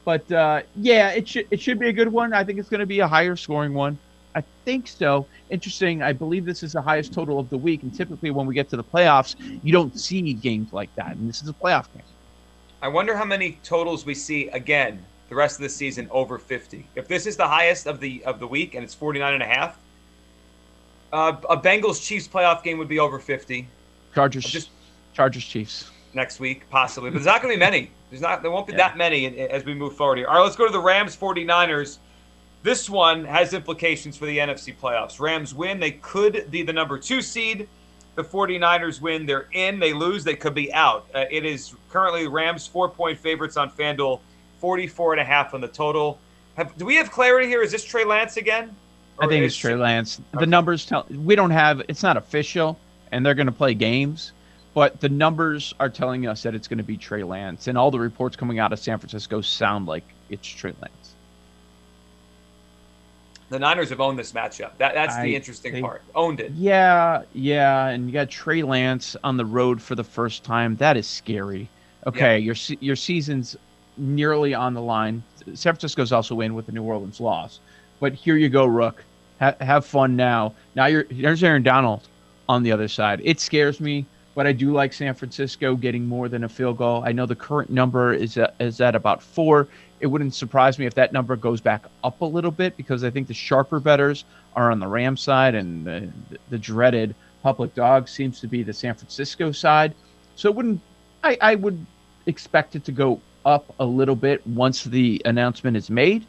But 0.05 0.29
uh, 0.31 0.61
yeah, 0.75 1.09
it 1.09 1.27
should 1.27 1.47
it 1.49 1.61
should 1.61 1.79
be 1.79 1.89
a 1.89 1.93
good 1.93 2.11
one. 2.11 2.33
I 2.33 2.43
think 2.43 2.59
it's 2.59 2.69
going 2.69 2.79
to 2.79 2.85
be 2.85 2.99
a 2.99 3.07
higher 3.07 3.35
scoring 3.35 3.73
one. 3.73 3.97
I 4.35 4.43
think 4.65 4.87
so. 4.87 5.27
Interesting. 5.49 6.01
I 6.01 6.11
believe 6.11 6.45
this 6.45 6.63
is 6.63 6.73
the 6.73 6.81
highest 6.81 7.13
total 7.13 7.39
of 7.39 7.49
the 7.49 7.57
week, 7.57 7.83
and 7.83 7.93
typically 7.95 8.31
when 8.31 8.45
we 8.47 8.53
get 8.53 8.69
to 8.69 8.77
the 8.77 8.83
playoffs, 8.83 9.35
you 9.63 9.71
don't 9.71 9.97
see 9.97 10.33
games 10.33 10.73
like 10.73 10.93
that, 10.95 11.15
and 11.15 11.29
this 11.29 11.41
is 11.41 11.49
a 11.49 11.53
playoff 11.53 11.85
game. 11.93 12.03
I 12.81 12.87
wonder 12.89 13.15
how 13.15 13.25
many 13.25 13.59
totals 13.63 14.05
we 14.05 14.13
see 14.13 14.49
again 14.49 15.05
the 15.29 15.35
rest 15.35 15.57
of 15.57 15.63
the 15.63 15.69
season 15.69 16.07
over 16.11 16.37
50. 16.37 16.85
If 16.95 17.07
this 17.07 17.25
is 17.25 17.37
the 17.37 17.47
highest 17.47 17.87
of 17.87 17.99
the 17.99 18.23
of 18.25 18.39
the 18.39 18.47
week 18.47 18.75
and 18.75 18.83
it's 18.83 18.93
49 18.93 19.33
and 19.33 19.43
a 19.43 19.45
half, 19.45 19.79
uh, 21.13 21.35
a 21.49 21.55
Bengals 21.55 22.05
Chiefs 22.05 22.27
playoff 22.27 22.61
game 22.61 22.77
would 22.79 22.89
be 22.89 22.99
over 22.99 23.19
50. 23.19 23.67
Chargers 24.13 24.43
just 24.43 24.69
Chargers 25.13 25.45
Chiefs 25.45 25.91
next 26.13 26.39
week 26.39 26.69
possibly, 26.69 27.09
but 27.09 27.15
there's 27.15 27.25
not 27.25 27.41
going 27.41 27.53
to 27.53 27.57
be 27.57 27.59
many. 27.59 27.91
There's 28.09 28.21
not. 28.21 28.41
There 28.41 28.51
won't 28.51 28.67
be 28.67 28.73
yeah. 28.73 28.89
that 28.89 28.97
many 28.97 29.25
as 29.39 29.65
we 29.65 29.73
move 29.73 29.95
forward 29.95 30.17
here. 30.17 30.27
All 30.27 30.35
right, 30.35 30.43
let's 30.43 30.55
go 30.55 30.65
to 30.65 30.71
the 30.71 30.79
Rams 30.79 31.15
49ers. 31.15 31.97
This 32.63 32.89
one 32.89 33.25
has 33.25 33.53
implications 33.53 34.15
for 34.15 34.25
the 34.25 34.37
NFC 34.37 34.75
playoffs. 34.75 35.19
Rams 35.19 35.53
win, 35.53 35.79
they 35.79 35.91
could 35.91 36.49
be 36.49 36.63
the 36.63 36.71
number 36.71 36.97
two 36.97 37.21
seed. 37.21 37.67
The 38.15 38.23
49ers 38.23 39.01
win, 39.01 39.25
they're 39.25 39.47
in. 39.51 39.79
They 39.79 39.91
lose, 39.91 40.23
they 40.23 40.35
could 40.35 40.53
be 40.53 40.71
out. 40.73 41.07
Uh, 41.13 41.25
it 41.29 41.45
is 41.45 41.73
currently 41.89 42.27
Rams 42.27 42.65
four 42.65 42.87
point 42.87 43.17
favorites 43.19 43.57
on 43.57 43.69
FanDuel, 43.69 44.21
44 44.59 45.13
and 45.13 45.21
a 45.21 45.25
half 45.25 45.53
on 45.53 45.61
the 45.61 45.67
total. 45.67 46.19
Have, 46.55 46.77
do 46.77 46.85
we 46.85 46.95
have 46.95 47.11
clarity 47.11 47.47
here? 47.47 47.63
Is 47.63 47.71
this 47.71 47.83
Trey 47.83 48.05
Lance 48.05 48.37
again? 48.37 48.75
I 49.19 49.27
think 49.27 49.45
it's 49.45 49.55
Trey 49.55 49.75
Lance. 49.75 50.21
The 50.39 50.45
numbers 50.45 50.85
tell 50.85 51.05
we 51.09 51.35
don't 51.35 51.51
have. 51.51 51.81
It's 51.87 52.03
not 52.03 52.17
official, 52.17 52.79
and 53.11 53.25
they're 53.25 53.35
going 53.35 53.47
to 53.47 53.51
play 53.51 53.73
games. 53.73 54.31
But 54.73 54.99
the 54.99 55.09
numbers 55.09 55.73
are 55.79 55.89
telling 55.89 56.25
us 56.27 56.41
that 56.43 56.55
it's 56.55 56.67
going 56.67 56.79
to 56.79 56.83
be 56.83 56.97
Trey 56.97 57.23
Lance, 57.23 57.67
and 57.67 57.77
all 57.77 57.91
the 57.91 57.99
reports 57.99 58.35
coming 58.35 58.59
out 58.59 58.73
of 58.73 58.79
San 58.79 58.97
Francisco 58.97 59.41
sound 59.41 59.85
like 59.85 60.03
it's 60.29 60.47
Trey 60.47 60.73
Lance. 60.81 61.13
The 63.49 63.59
Niners 63.59 63.89
have 63.89 64.01
owned 64.01 64.17
this 64.17 64.31
matchup. 64.31 64.71
That 64.79 64.95
that's 64.95 65.15
I, 65.15 65.25
the 65.25 65.35
interesting 65.35 65.79
part. 65.79 66.01
Owned 66.15 66.39
it. 66.39 66.51
Yeah, 66.53 67.21
yeah, 67.33 67.89
and 67.89 68.07
you 68.07 68.11
got 68.11 68.31
Trey 68.31 68.63
Lance 68.63 69.15
on 69.23 69.37
the 69.37 69.45
road 69.45 69.79
for 69.79 69.93
the 69.93 70.03
first 70.03 70.43
time. 70.43 70.75
That 70.77 70.97
is 70.97 71.05
scary. 71.05 71.69
Okay, 72.07 72.39
yeah. 72.39 72.45
your 72.51 72.55
your 72.79 72.95
season's 72.95 73.55
nearly 73.95 74.55
on 74.55 74.73
the 74.73 74.81
line. 74.81 75.21
San 75.53 75.73
Francisco's 75.73 76.11
also 76.11 76.41
in 76.41 76.55
with 76.55 76.65
the 76.65 76.71
New 76.71 76.81
Orleans 76.81 77.19
loss, 77.19 77.59
but 77.99 78.13
here 78.13 78.37
you 78.37 78.49
go, 78.49 78.65
Rook. 78.65 79.03
Ha- 79.39 79.55
have 79.61 79.85
fun 79.85 80.15
now. 80.15 80.55
Now 80.73 80.87
you're 80.87 81.03
there's 81.11 81.43
Aaron 81.43 81.61
Donald 81.61 82.07
on 82.49 82.63
the 82.63 82.71
other 82.71 82.87
side. 82.87 83.21
It 83.23 83.39
scares 83.39 83.79
me 83.79 84.07
but 84.35 84.47
I 84.47 84.51
do 84.51 84.71
like 84.71 84.93
San 84.93 85.13
Francisco 85.13 85.75
getting 85.75 86.05
more 86.05 86.27
than 86.29 86.43
a 86.43 86.49
field 86.49 86.77
goal. 86.77 87.03
I 87.05 87.11
know 87.11 87.25
the 87.25 87.35
current 87.35 87.69
number 87.69 88.13
is 88.13 88.37
at, 88.37 88.55
is 88.59 88.81
at 88.81 88.95
about 88.95 89.21
four. 89.21 89.67
It 89.99 90.07
wouldn't 90.07 90.33
surprise 90.33 90.79
me 90.79 90.85
if 90.85 90.95
that 90.95 91.13
number 91.13 91.35
goes 91.35 91.61
back 91.61 91.85
up 92.03 92.21
a 92.21 92.25
little 92.25 92.51
bit 92.51 92.75
because 92.75 93.03
I 93.03 93.09
think 93.09 93.27
the 93.27 93.33
sharper 93.33 93.79
betters 93.79 94.25
are 94.55 94.71
on 94.71 94.79
the 94.79 94.87
Ram 94.87 95.15
side 95.15 95.55
and 95.55 95.85
the, 95.85 96.09
the 96.49 96.57
dreaded 96.57 97.15
public 97.41 97.73
dog 97.75 98.07
seems 98.07 98.39
to 98.41 98.47
be 98.47 98.63
the 98.63 98.73
San 98.73 98.95
Francisco 98.95 99.51
side. 99.51 99.93
So 100.35 100.49
it 100.49 100.55
wouldn't. 100.55 100.81
I, 101.23 101.37
I 101.39 101.55
would 101.55 101.85
expect 102.25 102.75
it 102.75 102.85
to 102.85 102.91
go 102.91 103.21
up 103.45 103.73
a 103.79 103.85
little 103.85 104.15
bit 104.15 104.45
once 104.47 104.83
the 104.83 105.21
announcement 105.25 105.77
is 105.77 105.89
made 105.89 106.25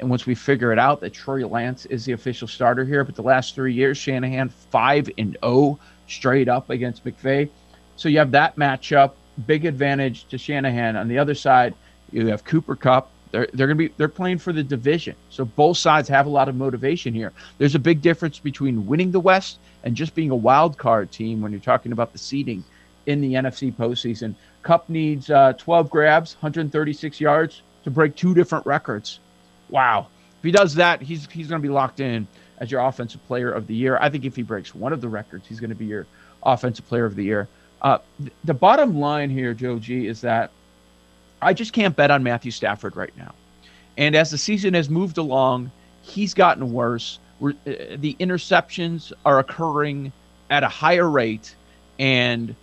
and 0.00 0.10
once 0.10 0.26
we 0.26 0.34
figure 0.34 0.72
it 0.72 0.78
out 0.78 1.00
that 1.00 1.12
Trey 1.12 1.44
Lance 1.44 1.86
is 1.86 2.04
the 2.04 2.12
official 2.12 2.48
starter 2.48 2.84
here. 2.84 3.04
But 3.04 3.14
the 3.14 3.22
last 3.22 3.54
three 3.54 3.72
years, 3.72 3.96
Shanahan 3.98 4.48
five 4.48 5.08
and 5.18 5.32
zero 5.32 5.38
oh 5.42 5.78
straight 6.08 6.48
up 6.48 6.70
against 6.70 7.04
McVay. 7.04 7.48
So 7.96 8.08
you 8.08 8.18
have 8.18 8.30
that 8.32 8.56
matchup, 8.56 9.12
big 9.46 9.64
advantage 9.64 10.26
to 10.28 10.38
Shanahan. 10.38 10.96
On 10.96 11.08
the 11.08 11.18
other 11.18 11.34
side, 11.34 11.74
you 12.12 12.26
have 12.28 12.44
Cooper 12.44 12.76
Kupp. 12.76 13.10
They're 13.32 13.48
they're 13.52 13.66
gonna 13.66 13.76
be 13.76 13.88
they're 13.96 14.08
playing 14.08 14.38
for 14.38 14.52
the 14.52 14.62
division. 14.62 15.16
So 15.30 15.44
both 15.44 15.76
sides 15.78 16.08
have 16.08 16.26
a 16.26 16.30
lot 16.30 16.48
of 16.48 16.54
motivation 16.54 17.14
here. 17.14 17.32
There's 17.58 17.74
a 17.74 17.80
big 17.80 18.02
difference 18.02 18.38
between 18.38 18.86
winning 18.86 19.10
the 19.10 19.20
West 19.20 19.58
and 19.84 19.94
just 19.94 20.14
being 20.14 20.30
a 20.30 20.36
wild 20.36 20.78
card 20.78 21.10
team 21.10 21.40
when 21.40 21.52
you're 21.52 21.60
talking 21.60 21.92
about 21.92 22.12
the 22.12 22.18
seeding 22.18 22.64
in 23.06 23.20
the 23.20 23.34
NFC 23.34 23.72
postseason. 23.72 24.34
Kupp 24.62 24.88
needs 24.88 25.30
uh, 25.30 25.52
12 25.54 25.90
grabs, 25.90 26.34
136 26.34 27.20
yards 27.20 27.62
to 27.84 27.90
break 27.90 28.16
two 28.16 28.34
different 28.34 28.66
records. 28.66 29.20
Wow. 29.68 30.08
If 30.38 30.44
he 30.44 30.50
does 30.50 30.74
that, 30.74 31.02
he's 31.02 31.26
he's 31.30 31.48
going 31.48 31.60
to 31.60 31.66
be 31.66 31.72
locked 31.72 32.00
in 32.00 32.26
as 32.58 32.70
your 32.70 32.80
offensive 32.80 33.24
player 33.26 33.50
of 33.50 33.66
the 33.66 33.74
year. 33.74 33.98
I 34.00 34.08
think 34.08 34.24
if 34.24 34.36
he 34.36 34.42
breaks 34.42 34.74
one 34.74 34.92
of 34.92 35.00
the 35.00 35.08
records, 35.08 35.46
he's 35.46 35.60
going 35.60 35.70
to 35.70 35.76
be 35.76 35.86
your 35.86 36.06
offensive 36.42 36.86
player 36.86 37.04
of 37.04 37.16
the 37.16 37.24
year. 37.24 37.48
Uh, 37.82 37.98
th- 38.18 38.32
the 38.44 38.54
bottom 38.54 38.98
line 38.98 39.30
here, 39.30 39.52
Joe 39.54 39.78
G, 39.78 40.06
is 40.06 40.20
that 40.22 40.50
I 41.42 41.52
just 41.52 41.72
can't 41.72 41.94
bet 41.94 42.10
on 42.10 42.22
Matthew 42.22 42.50
Stafford 42.50 42.96
right 42.96 43.14
now. 43.16 43.34
And 43.98 44.14
as 44.14 44.30
the 44.30 44.38
season 44.38 44.74
has 44.74 44.88
moved 44.88 45.18
along, 45.18 45.70
he's 46.02 46.34
gotten 46.34 46.72
worse. 46.72 47.18
Uh, 47.42 47.52
the 47.66 48.16
interceptions 48.20 49.12
are 49.24 49.38
occurring 49.38 50.12
at 50.50 50.62
a 50.62 50.68
higher 50.68 51.10
rate, 51.10 51.54
and 51.98 52.54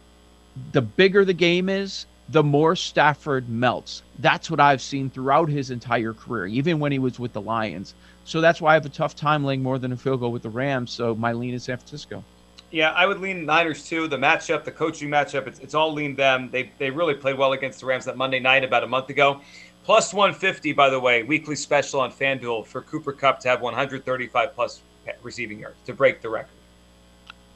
the 0.72 0.81
bigger 0.81 1.25
the 1.25 1.33
game 1.33 1.69
is, 1.69 2.05
the 2.34 2.44
more 2.44 2.75
Stafford 2.75 3.48
melts. 3.48 4.02
That's 4.18 4.50
what 4.50 4.60
I've 4.60 4.82
seen 4.82 5.12
throughout 5.12 5.50
his 5.50 5.70
entire 5.70 6.13
career, 6.13 6.48
even 6.48 6.80
when 6.80 6.92
he 6.92 6.98
was 6.98 7.20
with 7.20 7.32
the 7.32 7.42
Lions 7.42 7.94
So 8.25 8.42
that's 8.42 8.60
why 8.60 8.72
I 8.72 8.74
have 8.74 8.86
a 8.88 8.90
tough 8.90 9.16
time 9.16 9.44
laying 9.44 9.62
more 9.62 9.78
than 9.78 9.92
a 9.92 9.98
field 9.98 10.20
goal 10.20 10.32
with 10.32 10.42
the 10.42 10.50
Rams. 10.50 10.90
So 10.92 11.13
my 11.13 11.32
lean 11.32 11.54
is 11.54 11.63
San 11.63 11.78
Francisco. 11.78 12.24
Yeah, 12.72 12.90
I 12.92 13.06
would 13.06 13.20
lean 13.20 13.46
Niners 13.46 13.88
too. 13.88 14.08
The 14.08 14.18
matchup, 14.18 14.63
the 14.63 14.72
coaching 14.72 15.10
matchup, 15.10 15.46
it's, 15.46 15.60
it's 15.60 15.75
all 15.75 15.94
lean 15.94 16.16
them. 16.16 16.50
They, 16.50 16.72
they 16.80 16.90
really 16.90 17.13
played 17.13 17.38
well 17.38 17.54
against 17.54 17.82
the 17.82 17.86
Rams 17.86 18.06
that 18.06 18.18
Monday 18.18 18.40
night 18.40 18.63
about 18.63 18.84
a 18.84 18.88
month 18.88 19.10
ago. 19.10 19.40
Plus 19.84 20.12
150, 20.12 20.74
by 20.74 20.90
the 20.90 21.00
way, 21.00 21.22
weekly 21.22 21.56
special 21.56 22.00
on 22.00 22.12
FanDuel 22.12 22.66
for 22.66 22.82
Cooper 22.82 23.13
Kupp 23.13 23.42
to 23.42 23.50
have 23.50 23.62
135 23.62 24.56
plus 24.56 24.82
receiving 25.22 25.60
yards 25.60 25.78
to 25.86 25.94
break 25.94 26.22
the 26.22 26.30
record. 26.30 26.50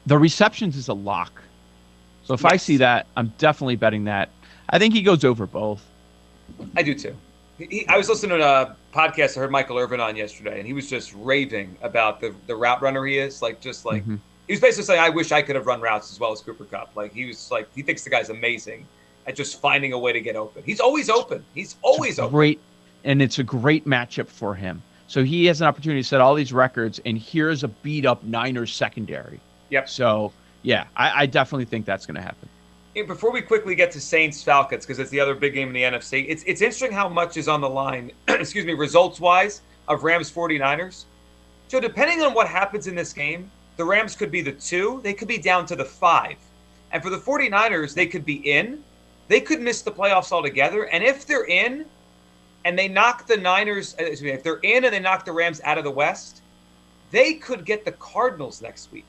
The 0.06 0.18
receptions 0.18 0.76
is 0.76 0.86
a 0.86 0.94
lock. 0.94 1.42
So 2.22 2.34
if 2.34 2.42
yes. 2.42 2.52
I 2.52 2.56
see 2.58 2.76
that, 2.76 3.06
I'm 3.16 3.32
definitely 3.38 3.76
betting 3.76 4.04
that. 4.04 4.28
I 4.70 4.78
think 4.78 4.94
he 4.94 5.02
goes 5.02 5.24
over 5.24 5.46
both. 5.46 5.82
I 6.76 6.82
do 6.82 6.94
too. 6.94 7.16
He, 7.58 7.86
I 7.88 7.96
was 7.96 8.08
listening 8.08 8.38
to 8.38 8.44
a 8.44 8.76
podcast 8.94 9.36
I 9.36 9.40
heard 9.40 9.50
Michael 9.50 9.78
Irvin 9.78 10.00
on 10.00 10.14
yesterday, 10.14 10.58
and 10.58 10.66
he 10.66 10.72
was 10.72 10.88
just 10.88 11.12
raving 11.16 11.76
about 11.82 12.20
the, 12.20 12.34
the 12.46 12.54
route 12.54 12.80
runner 12.80 13.04
he 13.04 13.18
is. 13.18 13.42
Like, 13.42 13.60
just 13.60 13.84
like, 13.84 14.02
mm-hmm. 14.02 14.16
he 14.46 14.52
was 14.52 14.60
basically 14.60 14.84
saying, 14.84 15.00
I 15.00 15.08
wish 15.08 15.32
I 15.32 15.42
could 15.42 15.56
have 15.56 15.66
run 15.66 15.80
routes 15.80 16.12
as 16.12 16.20
well 16.20 16.32
as 16.32 16.40
Cooper 16.40 16.64
Kupp. 16.64 16.94
Like, 16.94 17.12
he 17.12 17.26
was 17.26 17.50
like, 17.50 17.68
he 17.74 17.82
thinks 17.82 18.04
the 18.04 18.10
guy's 18.10 18.30
amazing 18.30 18.86
at 19.26 19.34
just 19.34 19.60
finding 19.60 19.92
a 19.92 19.98
way 19.98 20.12
to 20.12 20.20
get 20.20 20.36
open. 20.36 20.62
He's 20.64 20.80
always 20.80 21.10
open. 21.10 21.44
He's 21.54 21.76
always 21.82 22.18
open. 22.18 22.32
Great, 22.32 22.60
and 23.04 23.20
it's 23.20 23.38
a 23.38 23.44
great 23.44 23.86
matchup 23.86 24.28
for 24.28 24.54
him. 24.54 24.82
So 25.08 25.24
he 25.24 25.46
has 25.46 25.60
an 25.60 25.66
opportunity 25.66 26.02
to 26.02 26.06
set 26.06 26.20
all 26.20 26.34
these 26.34 26.52
records, 26.52 27.00
and 27.04 27.18
here's 27.18 27.64
a 27.64 27.68
beat 27.68 28.06
up 28.06 28.22
Niners 28.22 28.72
secondary. 28.72 29.40
Yep. 29.70 29.88
So 29.88 30.32
yeah, 30.62 30.84
I, 30.96 31.22
I 31.22 31.26
definitely 31.26 31.64
think 31.64 31.86
that's 31.86 32.06
going 32.06 32.16
to 32.16 32.22
happen. 32.22 32.47
Before 33.02 33.30
we 33.30 33.42
quickly 33.42 33.74
get 33.74 33.90
to 33.92 34.00
Saints 34.00 34.42
Falcons, 34.42 34.84
because 34.84 34.98
it's 34.98 35.10
the 35.10 35.20
other 35.20 35.34
big 35.34 35.54
game 35.54 35.68
in 35.68 35.74
the 35.74 35.82
NFC, 35.82 36.26
it's 36.28 36.42
it's 36.46 36.60
interesting 36.60 36.92
how 36.92 37.08
much 37.08 37.36
is 37.36 37.48
on 37.48 37.60
the 37.60 37.68
line. 37.68 38.12
excuse 38.28 38.64
me, 38.64 38.74
results 38.74 39.20
wise 39.20 39.62
of 39.88 40.04
Rams 40.04 40.30
49ers. 40.30 41.04
So 41.68 41.80
depending 41.80 42.22
on 42.22 42.34
what 42.34 42.48
happens 42.48 42.86
in 42.86 42.94
this 42.94 43.12
game, 43.12 43.50
the 43.76 43.84
Rams 43.84 44.16
could 44.16 44.30
be 44.30 44.42
the 44.42 44.52
two, 44.52 45.00
they 45.02 45.14
could 45.14 45.28
be 45.28 45.38
down 45.38 45.66
to 45.66 45.76
the 45.76 45.84
five. 45.84 46.36
And 46.90 47.02
for 47.02 47.10
the 47.10 47.18
49ers, 47.18 47.94
they 47.94 48.06
could 48.06 48.24
be 48.24 48.50
in, 48.50 48.82
they 49.28 49.40
could 49.40 49.60
miss 49.60 49.82
the 49.82 49.92
playoffs 49.92 50.32
altogether. 50.32 50.84
And 50.84 51.04
if 51.04 51.26
they're 51.26 51.44
in 51.44 51.84
and 52.64 52.78
they 52.78 52.88
knock 52.88 53.26
the 53.26 53.36
Niners, 53.36 53.94
uh, 54.00 54.04
excuse 54.04 54.22
me, 54.22 54.30
if 54.30 54.42
they're 54.42 54.60
in 54.62 54.84
and 54.84 54.92
they 54.92 55.00
knock 55.00 55.24
the 55.24 55.32
Rams 55.32 55.60
out 55.62 55.78
of 55.78 55.84
the 55.84 55.90
West, 55.90 56.42
they 57.10 57.34
could 57.34 57.64
get 57.64 57.84
the 57.84 57.92
Cardinals 57.92 58.60
next 58.60 58.90
week. 58.90 59.06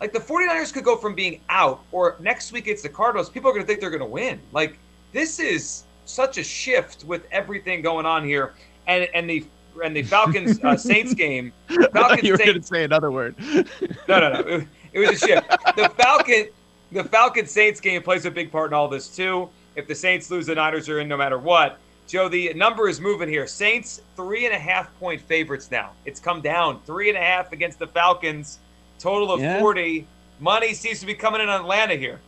Like 0.00 0.12
the 0.12 0.18
49ers 0.18 0.72
could 0.72 0.84
go 0.84 0.96
from 0.96 1.14
being 1.14 1.40
out 1.48 1.82
or 1.92 2.16
next 2.20 2.52
week 2.52 2.66
it's 2.66 2.82
the 2.82 2.88
Cardinals, 2.88 3.30
people 3.30 3.50
are 3.50 3.54
going 3.54 3.64
to 3.64 3.66
think 3.66 3.80
they're 3.80 3.90
going 3.90 4.00
to 4.00 4.06
win. 4.06 4.40
Like 4.52 4.76
this 5.12 5.38
is 5.38 5.84
such 6.04 6.38
a 6.38 6.44
shift 6.44 7.04
with 7.04 7.26
everything 7.30 7.82
going 7.82 8.06
on 8.06 8.24
here. 8.24 8.54
And 8.86 9.08
and 9.14 9.28
the 9.28 9.46
and 9.82 9.96
the 9.96 10.02
Falcons 10.02 10.62
uh, 10.62 10.76
Saints 10.76 11.14
game. 11.14 11.52
Falcons 11.92 12.22
you 12.22 12.32
were 12.32 12.38
going 12.38 12.60
to 12.60 12.62
say 12.62 12.84
another 12.84 13.10
word. 13.10 13.34
no, 14.08 14.20
no, 14.20 14.32
no. 14.32 14.40
It, 14.40 14.68
it 14.92 14.98
was 14.98 15.10
a 15.22 15.26
shift. 15.26 15.48
The 15.76 15.88
Falcon 15.96 16.48
the 16.92 17.04
Falcons 17.04 17.50
Saints 17.50 17.80
game 17.80 18.02
plays 18.02 18.24
a 18.24 18.30
big 18.30 18.52
part 18.52 18.70
in 18.70 18.74
all 18.74 18.88
this 18.88 19.08
too. 19.08 19.48
If 19.76 19.88
the 19.88 19.94
Saints 19.94 20.30
lose, 20.30 20.46
the 20.46 20.54
Niners 20.54 20.88
are 20.88 21.00
in 21.00 21.08
no 21.08 21.16
matter 21.16 21.38
what. 21.38 21.78
Joe, 22.06 22.28
the 22.28 22.52
number 22.54 22.88
is 22.88 23.00
moving 23.00 23.28
here. 23.28 23.46
Saints 23.46 24.02
three 24.14 24.46
and 24.46 24.54
a 24.54 24.58
half 24.58 24.96
point 25.00 25.20
favorites 25.20 25.70
now. 25.70 25.90
It's 26.04 26.20
come 26.20 26.40
down 26.40 26.80
three 26.84 27.08
and 27.08 27.18
a 27.18 27.20
half 27.20 27.52
against 27.52 27.78
the 27.78 27.86
Falcons. 27.86 28.58
Total 29.04 29.30
of 29.30 29.40
yeah. 29.42 29.60
forty. 29.60 30.06
Money 30.40 30.72
seems 30.72 30.98
to 31.00 31.06
be 31.06 31.14
coming 31.14 31.42
in 31.42 31.48
on 31.50 31.60
Atlanta 31.60 31.94
here. 31.94 32.20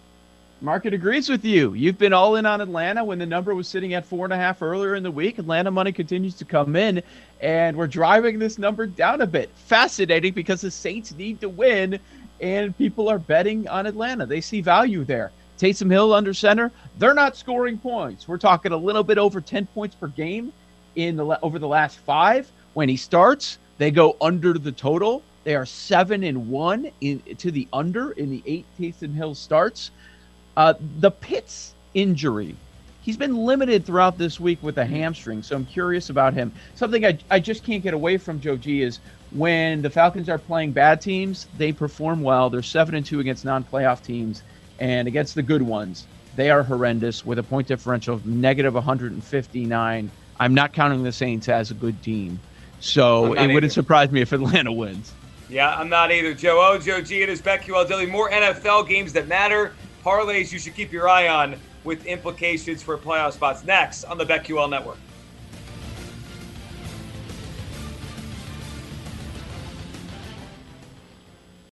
Market 0.61 0.93
agrees 0.93 1.27
with 1.27 1.43
you. 1.43 1.73
You've 1.73 1.97
been 1.97 2.13
all 2.13 2.37
in 2.37 2.45
on 2.45 2.61
Atlanta 2.61 3.03
when 3.03 3.19
the 3.19 3.25
number 3.25 3.55
was 3.55 3.67
sitting 3.67 3.95
at 3.95 4.05
four 4.05 4.27
and 4.27 4.33
a 4.33 4.37
half 4.37 4.61
earlier 4.61 4.95
in 4.95 5.03
the 5.03 5.11
week. 5.11 5.39
Atlanta 5.39 5.71
money 5.71 5.91
continues 5.91 6.35
to 6.35 6.45
come 6.45 6.77
in, 6.77 7.03
and 7.41 7.75
we're 7.79 7.87
driving 7.87 8.39
this 8.39 8.59
number 8.59 8.87
down 8.87 9.23
a 9.23 9.27
bit. 9.27 9.49
Fascinating 9.55 10.35
because 10.35 10.61
the 10.61 10.71
Saints 10.71 11.15
need 11.15 11.41
to 11.41 11.49
win 11.49 11.99
and 12.43 12.77
people 12.77 13.09
are 13.09 13.19
betting 13.19 13.67
on 13.69 13.87
Atlanta. 13.87 14.27
They 14.27 14.43
see 14.43 14.61
value 14.61 15.05
there. 15.05 15.33
Taysom 15.59 15.91
Hill 15.91 16.13
under 16.13 16.35
center, 16.35 16.71
they're 16.99 17.15
not 17.15 17.37
scoring 17.37 17.79
points. 17.79 18.29
We're 18.29 18.37
talking 18.37 18.73
a 18.73 18.77
little 18.77 19.03
bit 19.03 19.17
over 19.17 19.41
10 19.41 19.65
points 19.69 19.95
per 19.95 20.09
game 20.09 20.53
in 20.97 21.17
the 21.17 21.41
over 21.43 21.59
the 21.59 21.69
last 21.69 21.99
5. 22.01 22.51
When 22.75 22.91
he 22.91 22.97
starts, 22.97 23.59
they 23.79 23.91
go 23.91 24.17
under 24.21 24.53
the 24.53 24.73
total. 24.73 25.23
They 25.47 25.55
are 25.55 25.65
7 25.65 26.25
and 26.25 26.51
1 26.51 26.91
in 27.03 27.23
to 27.39 27.53
the 27.53 27.69
under 27.73 28.11
in 28.11 28.31
the 28.31 28.43
8 28.45 28.67
Taysom 28.81 29.15
Hill 29.15 29.37
starts. 29.37 29.93
Uh, 30.57 30.75
the 30.99 31.13
Pitts 31.13 31.73
injury 31.95 32.57
he's 33.07 33.17
been 33.17 33.37
limited 33.37 33.87
throughout 33.87 34.19
this 34.19 34.41
week 34.41 34.61
with 34.61 34.77
a 34.79 34.85
hamstring, 34.85 35.41
so 35.41 35.55
I'm 35.55 35.65
curious 35.65 36.11
about 36.11 36.35
him. 36.35 36.53
Something 36.75 37.07
I, 37.07 37.17
I 37.31 37.39
just 37.39 37.63
can't 37.63 37.81
get 37.81 37.95
away 37.95 38.19
from, 38.19 38.41
Joe 38.41 38.57
G, 38.57 38.83
is 38.83 38.99
when 39.31 39.81
the 39.81 39.89
Falcons 39.89 40.29
are 40.29 40.39
playing 40.39 40.73
bad 40.73 41.01
teams, 41.01 41.47
they 41.57 41.71
perform 41.71 42.23
well. 42.23 42.51
They're 42.51 42.63
seven 42.63 42.97
and 42.97 43.07
two 43.07 43.21
against 43.21 43.45
non-playoff 43.45 44.03
teams, 44.03 44.43
and 44.81 45.07
against 45.07 45.37
the 45.37 45.43
good 45.43 45.63
ones, 45.63 46.09
they 46.35 46.51
are 46.51 46.65
horrendous 46.65 47.25
with 47.25 47.39
a 47.39 47.45
point 47.45 47.69
differential 47.69 48.17
of 48.17 48.27
negative 48.27 48.75
159. 48.75 50.11
I'm 50.41 50.55
not 50.55 50.73
counting 50.73 51.05
the 51.05 51.13
Saints 51.13 51.49
as 51.49 51.71
a 51.71 51.75
good 51.75 52.03
team, 52.03 52.41
so 52.81 53.35
it 53.35 53.39
either. 53.39 53.55
wouldn't 53.55 53.73
surprise 53.73 54.11
me 54.11 54.21
if 54.21 54.33
Atlanta 54.33 54.73
wins. 54.73 55.13
Yeah, 55.49 55.75
I'm 55.77 55.89
not 55.89 56.11
either. 56.11 56.35
Joe 56.35 56.61
O, 56.61 56.79
Joe 56.79 57.01
G, 57.01 57.23
it 57.23 57.29
is 57.29 57.41
BetQL 57.41 57.89
Daily. 57.89 58.07
More 58.07 58.31
NFL 58.31 58.89
games 58.89 59.13
that 59.13 59.29
matter, 59.29 59.75
parlays 60.05 60.53
you 60.53 60.59
should 60.59 60.75
keep 60.75 60.93
your 60.93 61.09
eye 61.09 61.29
on 61.29 61.57
with 61.85 62.05
implications 62.05 62.83
for 62.83 62.99
playoff 62.99 63.33
spots. 63.33 63.63
Next 63.65 64.05
on 64.05 64.19
the 64.19 64.25
BetQL 64.25 64.69
Network. 64.69 64.99